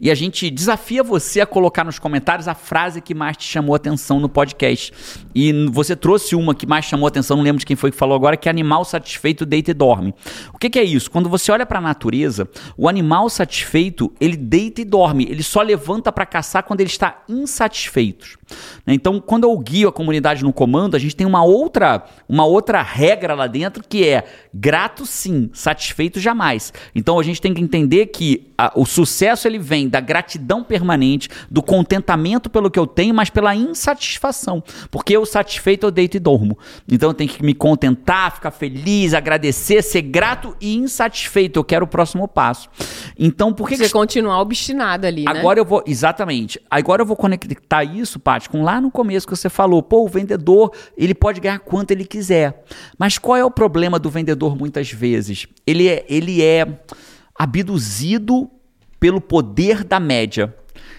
[0.00, 3.74] E a gente desafia você a colocar nos comentários a frase que mais te chamou
[3.74, 4.92] atenção no podcast.
[5.34, 8.14] E você trouxe uma que mais chamou atenção, não lembro de quem foi que falou
[8.14, 10.14] agora, que é animal satisfeito deita e dorme.
[10.52, 11.10] O que, que é isso?
[11.10, 15.26] Quando você olha para a natureza, o animal satisfeito, ele deita e dorme.
[15.28, 18.38] Ele só levanta para caçar quando ele está insatisfeito.
[18.86, 22.82] Então, quando eu guio a comunidade no comando, a gente tem uma outra, uma outra
[22.82, 26.72] regra lá dentro que é grato sim, satisfeito jamais.
[26.94, 31.28] Então, a gente tem que entender que a, o sucesso ele vem da gratidão permanente,
[31.50, 34.62] do contentamento pelo que eu tenho, mas pela insatisfação.
[34.90, 36.58] Porque eu satisfeito eu deito e dormo.
[36.90, 41.58] Então, eu tenho que me contentar, ficar feliz, agradecer, ser grato e insatisfeito.
[41.58, 42.68] Eu quero o próximo passo.
[43.18, 43.92] Então, por que você que...
[43.92, 45.30] continuar obstinado ali, né?
[45.30, 46.60] Agora eu vou, exatamente.
[46.70, 50.08] Agora eu vou conectar isso, Paty, com lá no começo que você falou, pô, o
[50.08, 52.64] vendedor, ele pode ganhar quanto ele quiser.
[52.98, 55.46] Mas qual é o problema do vendedor muitas vezes?
[55.66, 56.80] Ele é, ele é
[57.38, 58.50] abduzido
[59.06, 60.52] pelo poder da média.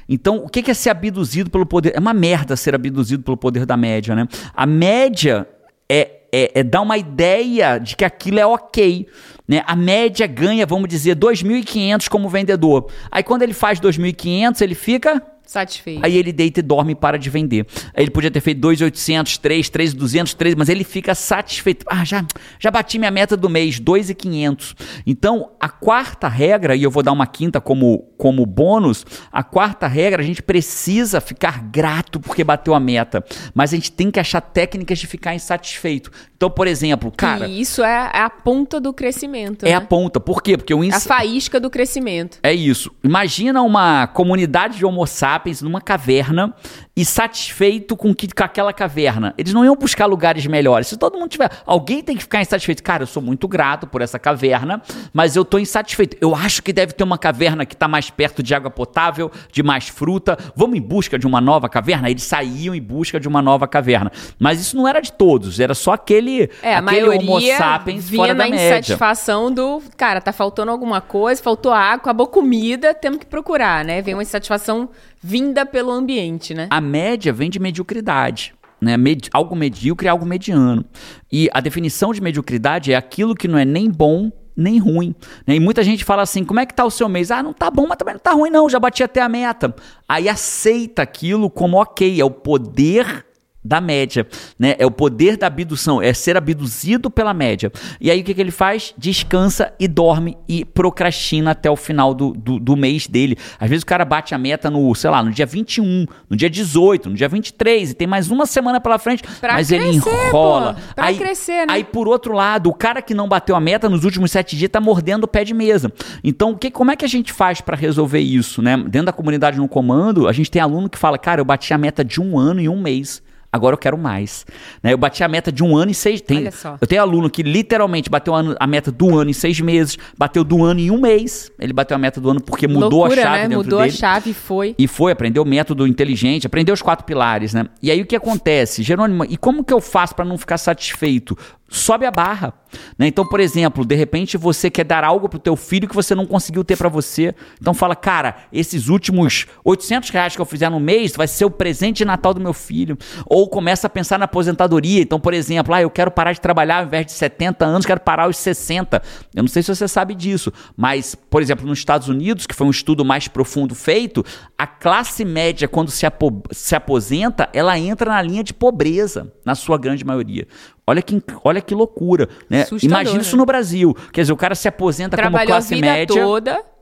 [0.08, 1.91] Então, o que é ser abduzido pelo poder?
[1.93, 4.26] É uma merda ser abduzido pelo poder da média, né?
[4.55, 5.45] A média
[5.89, 9.05] é, é, é dar uma ideia de que aquilo é ok.
[9.45, 9.62] Né?
[9.68, 12.89] A média ganha, vamos dizer, 2.500 como vendedor.
[13.12, 16.05] Aí, quando ele faz 2.500, ele fica Satisfeito.
[16.05, 17.65] Aí ele deita e dorme e para de vender.
[17.95, 21.85] Aí ele podia ter feito 2,800, 3, 3,200, 3, mas ele fica satisfeito.
[21.89, 22.25] Ah, já,
[22.59, 24.75] já bati minha meta do mês, 2,500.
[25.05, 29.87] Então, a quarta regra, e eu vou dar uma quinta como, como bônus, a quarta
[29.87, 33.23] regra, a gente precisa ficar grato porque bateu a meta.
[33.53, 36.11] Mas a gente tem que achar técnicas de ficar insatisfeito.
[36.38, 37.47] Então, por exemplo, cara.
[37.47, 39.65] E isso é, é a ponta do crescimento.
[39.65, 39.75] É né?
[39.75, 40.19] a ponta.
[40.19, 40.55] Por quê?
[40.55, 40.93] Porque o ins...
[40.93, 42.38] A faísca do crescimento.
[42.43, 42.91] É isso.
[43.03, 46.53] Imagina uma comunidade de Homo sapiens numa caverna
[46.95, 49.33] e satisfeito com, que, com aquela caverna.
[49.38, 50.88] Eles não iam buscar lugares melhores.
[50.88, 51.51] Se todo mundo tiver.
[51.63, 52.81] Alguém tem que ficar insatisfeito.
[52.81, 54.81] Cara, eu sou muito grato por essa caverna,
[55.13, 56.17] mas eu tô insatisfeito.
[56.19, 59.61] Eu acho que deve ter uma caverna que está mais perto de água potável, de
[59.61, 60.38] mais fruta.
[60.55, 62.09] Vamos em busca de uma nova caverna?
[62.09, 64.11] Eles saíam em busca de uma nova caverna.
[64.39, 66.26] Mas isso não era de todos, era só aquele,
[66.61, 68.65] é, a aquele maioria Homo sapiens vinha fora da na média.
[68.67, 74.01] insatisfação do, cara, tá faltando alguma coisa, faltou água, acabou comida, temos que procurar, né?
[74.01, 74.89] Vem uma insatisfação
[75.21, 76.67] vinda pelo ambiente, né?
[76.69, 78.53] A média vem de mediocridade.
[78.80, 78.95] Né?
[78.95, 80.86] Med algo medíocre é algo mediano.
[81.32, 85.13] E a definição de mediocridade é aquilo que não é nem bom nem ruim.
[85.45, 85.55] Né?
[85.55, 87.30] E muita gente fala assim: como é que tá o seu mês?
[87.30, 89.73] Ah, não tá bom, mas também não tá ruim, não, já bati até a meta.
[90.09, 93.26] Aí aceita aquilo como ok, é o poder
[93.68, 94.26] da média,
[94.57, 94.76] né?
[94.80, 97.72] É o poder da abdução, é ser abduzido pela média.
[97.99, 98.93] E aí o que, que ele faz?
[98.97, 103.38] Descansa e dorme e procrastina até o final do, do, do, mês dele.
[103.59, 106.49] Às vezes o cara bate a meta no, sei lá, no dia 21, no dia
[106.49, 109.95] 18, no dia 23, e tem mais uma semana pela frente, pra mas crescer, ele
[109.97, 110.74] enrola.
[110.74, 111.74] Pô, pra aí, crescer, né?
[111.74, 114.72] Aí, por outro lado, o cara que não bateu a meta nos últimos sete dias
[114.72, 115.91] tá mordendo o pé de mesa.
[116.24, 118.78] Então, que, como é que a gente faz para resolver isso, né?
[118.78, 121.78] Dentro da comunidade no comando, a gente tem aluno que fala, cara, eu bati a
[121.78, 123.22] meta de um ano em um mês
[123.58, 124.45] agora eu quero mais.
[124.82, 124.93] Né?
[124.93, 126.22] Eu bati a meta de um ano e seis.
[126.22, 126.78] Tem, Olha só.
[126.80, 130.64] Eu tenho aluno que literalmente bateu a meta do ano em seis meses, bateu do
[130.64, 131.51] ano em um mês.
[131.60, 133.41] Ele bateu a meta do ano porque mudou Loucura, a chave né?
[133.43, 133.91] dentro mudou dele.
[133.91, 134.76] Mudou a chave e foi.
[134.78, 137.66] E foi, aprendeu o método inteligente, aprendeu os quatro pilares, né?
[137.82, 138.84] E aí o que acontece?
[138.84, 141.38] Jerônimo, e como que eu faço para não ficar satisfeito?
[141.70, 142.53] sobe a barra.
[142.97, 143.08] Né?
[143.08, 146.26] Então, por exemplo, de repente você quer dar algo pro teu filho que você não
[146.26, 147.34] conseguiu ter para você.
[147.60, 151.51] Então fala, cara, esses últimos 800 reais que eu fizer no mês vai ser o
[151.51, 152.97] presente de Natal do meu filho.
[153.26, 155.01] Ou começa a pensar na aposentadoria.
[155.01, 157.99] Então, por exemplo, ah, eu quero parar de trabalhar ao invés de 70 anos, quero
[157.99, 159.01] parar aos 60.
[159.35, 162.67] Eu não sei se você sabe disso, mas, por exemplo, nos Estados Unidos, que foi
[162.67, 164.23] um estudo mais profundo feito,
[164.57, 169.55] a classe média, quando se, apo se aposenta, ela entra na linha de pobreza, na
[169.55, 170.47] sua grande maioria.
[170.85, 172.65] Olha que, olha que loucura, né?
[172.81, 173.95] Imagina isso no Brasil.
[174.13, 176.23] Quer dizer, o cara se aposenta Trabalhou como classe a vida média.
[176.23, 176.76] toda.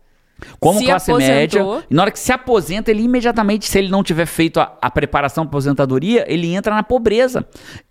[0.60, 1.36] Como se classe aposentou.
[1.36, 1.86] média.
[1.89, 4.89] E na hora que se aposenta, ele imediatamente, se ele não tiver feito a, a
[4.89, 7.46] preparação para aposentadoria, ele entra na pobreza.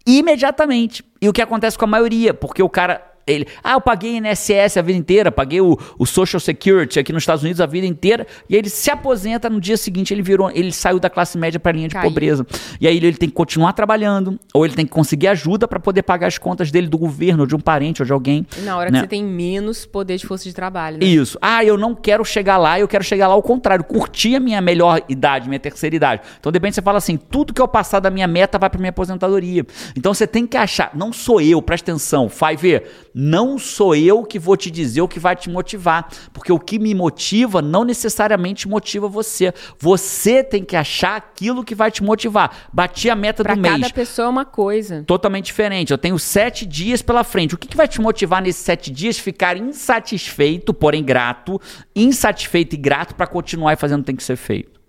[0.06, 1.04] Imediatamente.
[1.20, 2.34] E o que acontece com a maioria?
[2.34, 6.40] Porque o cara ele, ah, eu paguei INSS a vida inteira, paguei o, o Social
[6.40, 9.76] Security aqui nos Estados Unidos a vida inteira, e aí ele se aposenta no dia
[9.76, 12.08] seguinte, ele virou, ele saiu da classe média para a linha de Caiu.
[12.08, 12.46] pobreza.
[12.80, 15.80] E aí ele, ele tem que continuar trabalhando, ou ele tem que conseguir ajuda para
[15.80, 18.46] poder pagar as contas dele do governo, ou de um parente, ou de alguém.
[18.62, 18.98] Na hora né?
[18.98, 21.06] que você tem menos poder de força de trabalho, né?
[21.06, 21.38] Isso.
[21.40, 24.60] Ah, eu não quero chegar lá, eu quero chegar lá ao contrário, curtir a minha
[24.60, 26.22] melhor idade, minha terceira idade.
[26.38, 28.78] Então, de repente, você fala assim: tudo que eu passar da minha meta vai para
[28.78, 29.64] minha aposentadoria.
[29.96, 32.82] Então, você tem que achar, não sou eu, presta atenção, Five,
[33.14, 36.80] não sou eu que vou te dizer o que vai te motivar, porque o que
[36.80, 39.54] me motiva não necessariamente motiva você.
[39.78, 42.68] Você tem que achar aquilo que vai te motivar.
[42.72, 45.04] Bati a meta pra do cada mês pessoa é uma coisa.
[45.06, 45.92] totalmente diferente.
[45.92, 47.54] Eu tenho sete dias pela frente.
[47.54, 49.18] O que, que vai te motivar nesses sete dias?
[49.18, 51.60] Ficar insatisfeito, porém grato,
[51.94, 54.80] insatisfeito e grato para continuar fazendo o que tem que ser feito.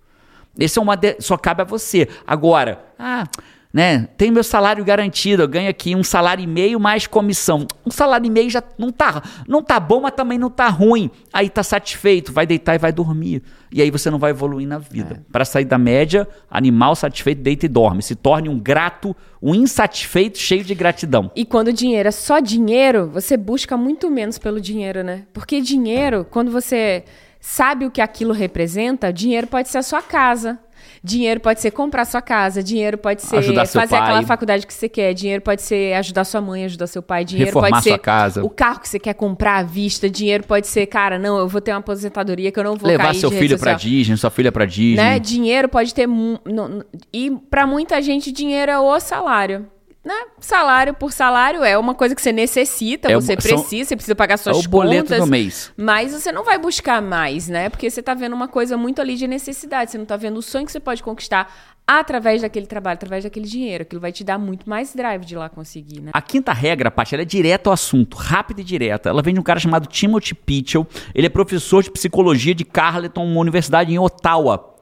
[0.58, 1.16] Esse é uma de...
[1.20, 2.08] só cabe a você.
[2.26, 3.24] Agora, ah,
[3.76, 4.08] né?
[4.16, 7.66] Tem meu salário garantido, eu ganho aqui um salário e meio mais comissão.
[7.84, 11.10] Um salário e meio já não tá, não tá bom, mas também não tá ruim.
[11.30, 13.42] Aí tá satisfeito, vai deitar e vai dormir.
[13.70, 15.22] E aí você não vai evoluir na vida.
[15.30, 18.02] Para sair da média, animal satisfeito deita e dorme.
[18.02, 21.30] Se torne um grato, um insatisfeito cheio de gratidão.
[21.36, 25.24] E quando o dinheiro é só dinheiro, você busca muito menos pelo dinheiro, né?
[25.34, 27.04] Porque dinheiro, quando você
[27.38, 30.58] sabe o que aquilo representa, dinheiro pode ser a sua casa.
[31.02, 34.00] Dinheiro pode ser comprar sua casa, dinheiro pode ser fazer pai.
[34.00, 37.48] aquela faculdade que você quer, dinheiro pode ser ajudar sua mãe, ajudar seu pai, dinheiro
[37.48, 38.44] Reformar pode ser sua casa.
[38.44, 41.60] o carro que você quer comprar à vista, dinheiro pode ser, cara, não, eu vou
[41.60, 43.90] ter uma aposentadoria que eu não vou Levar seu filho pra social.
[43.90, 44.96] Disney, sua filha pra Disney.
[44.96, 45.18] né?
[45.18, 46.08] Dinheiro pode ter
[47.12, 49.66] e pra muita gente dinheiro é o salário.
[50.06, 50.14] Né?
[50.38, 54.14] Salário por salário é uma coisa que você necessita, É você são- precisa, você precisa
[54.14, 55.18] pagar É suas o boleto contas.
[55.18, 55.72] do mês.
[55.76, 57.68] Mas você não vai buscar mais, né?
[57.68, 59.90] Porque você tá vendo uma coisa muito ali de necessidade.
[59.90, 61.52] Você não tá vendo o sonho que você pode conquistar
[61.84, 63.82] através daquele trabalho, através daquele dinheiro.
[63.82, 66.12] Aquilo vai te dar muito mais drive de lá conseguir, né?
[66.14, 69.08] A quinta regra, Paty, ela é direto ao assunto, rápida e direta.
[69.08, 70.86] Ela vem de um cara chamado Timothy Pitchell.
[71.16, 74.75] Ele é professor de psicologia de Carleton, uma universidade em Ottawa.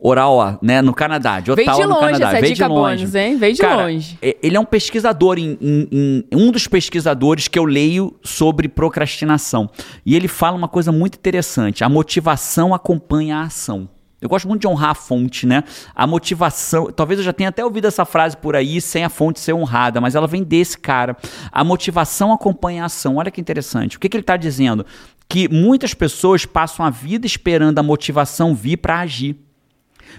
[0.00, 1.40] Ottawa, né, no Canadá.
[1.40, 2.28] De Ottawa, no Canadá.
[2.36, 2.96] essa dica de longe.
[2.98, 3.36] bônus, hein?
[3.36, 4.16] Veio de Cara, longe.
[4.22, 8.68] é- Ele é um pesquisador, em, em- em- um dos pesquisadores que eu leio sobre
[8.68, 9.68] procrastinação.
[10.06, 13.88] E ele fala uma coisa muito interessante: a motivação acompanha a ação.
[14.20, 15.62] Eu gosto muito de honrar a fonte, né?
[15.94, 16.90] A motivação.
[16.90, 20.00] Talvez eu já tenha até ouvido essa frase por aí, sem a fonte ser honrada,
[20.00, 21.16] mas ela vem desse cara.
[21.52, 23.16] A motivação acompanha a ação.
[23.16, 23.96] Olha que interessante.
[23.96, 24.84] O que, que ele está dizendo?
[25.28, 29.36] Que muitas pessoas passam a vida esperando a motivação vir para agir.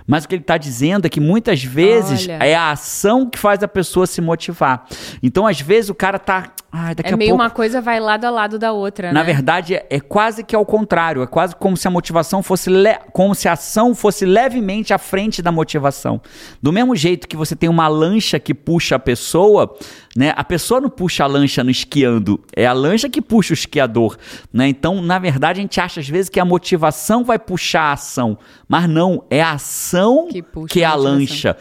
[0.08, 2.44] Mas o que ele está dizendo é que muitas vezes Olha.
[2.44, 4.86] é a ação que faz a pessoa se motivar.
[5.22, 6.52] Então, às vezes, o cara tá.
[6.72, 7.44] Ai, daqui É a meio pouco.
[7.44, 9.26] uma coisa vai lado a lado da outra, Na né?
[9.26, 11.24] verdade, é, é quase que ao contrário.
[11.24, 12.70] É quase como se a motivação fosse.
[12.70, 16.22] le- como se a ação fosse levemente à frente da motivação.
[16.62, 19.76] Do mesmo jeito que você tem uma lancha que puxa a pessoa,
[20.20, 20.34] né?
[20.36, 22.44] A pessoa não puxa a lancha no esquiando.
[22.54, 24.18] É a lancha que puxa o esquiador.
[24.52, 24.68] Né?
[24.68, 28.38] Então, na verdade, a gente acha às vezes que a motivação vai puxar a ação.
[28.68, 31.56] Mas não, é a ação Que puxa que é a a lancha.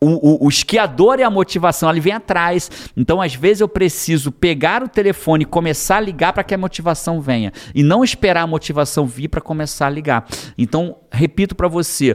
[0.00, 0.06] O,
[0.44, 2.70] o- o esquiador é a motivação, ele vem atrás.
[2.96, 6.58] Então, às vezes, eu preciso pegar o telefone e começar a ligar para que a
[6.58, 7.52] motivação venha.
[7.74, 10.24] E não esperar a motivação vir para começar a ligar.
[10.56, 12.14] Então, repito para você.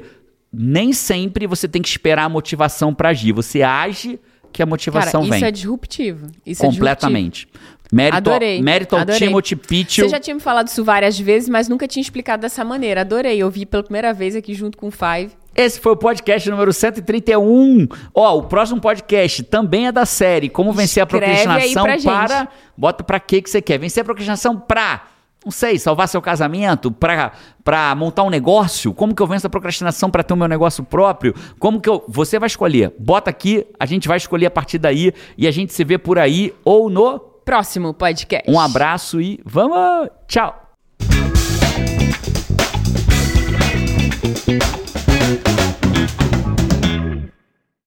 [0.54, 3.34] nem sempre você tem que esperar a motivação para agir.
[3.34, 4.18] Você age
[4.52, 5.44] que a motivação Cara, isso vem.
[5.48, 6.28] é disruptivo.
[6.46, 7.48] Isso completamente.
[7.92, 9.20] Mérito, Adorei, mérito ao adorei.
[9.20, 10.06] Timothy É Pitchell.
[10.06, 13.02] Você já tinha me falado isso várias vezes, mas nunca tinha explicado dessa maneira.
[13.02, 13.40] Adorei.
[13.40, 15.32] Eu vi pela primeira vez aqui junto com o Five.
[15.56, 17.88] Esse foi o podcast número 131.
[18.14, 21.98] Ó, o próximo podcast também é da série Como vencer a Escreve procrastinação aí pra
[21.98, 22.28] gente.
[22.28, 22.48] para
[22.78, 23.80] bota pra que que você quer?
[23.80, 25.08] Vencer a procrastinação pra
[25.44, 30.10] não sei, salvar seu casamento, para montar um negócio, como que eu venço a procrastinação
[30.12, 32.94] para ter o meu negócio próprio, como que eu, você vai escolher.
[33.00, 36.20] Bota aqui, a gente vai escolher a partir daí e a gente se vê por
[36.20, 38.50] aí ou no próximo podcast.
[38.50, 40.70] Um abraço e vamos, tchau.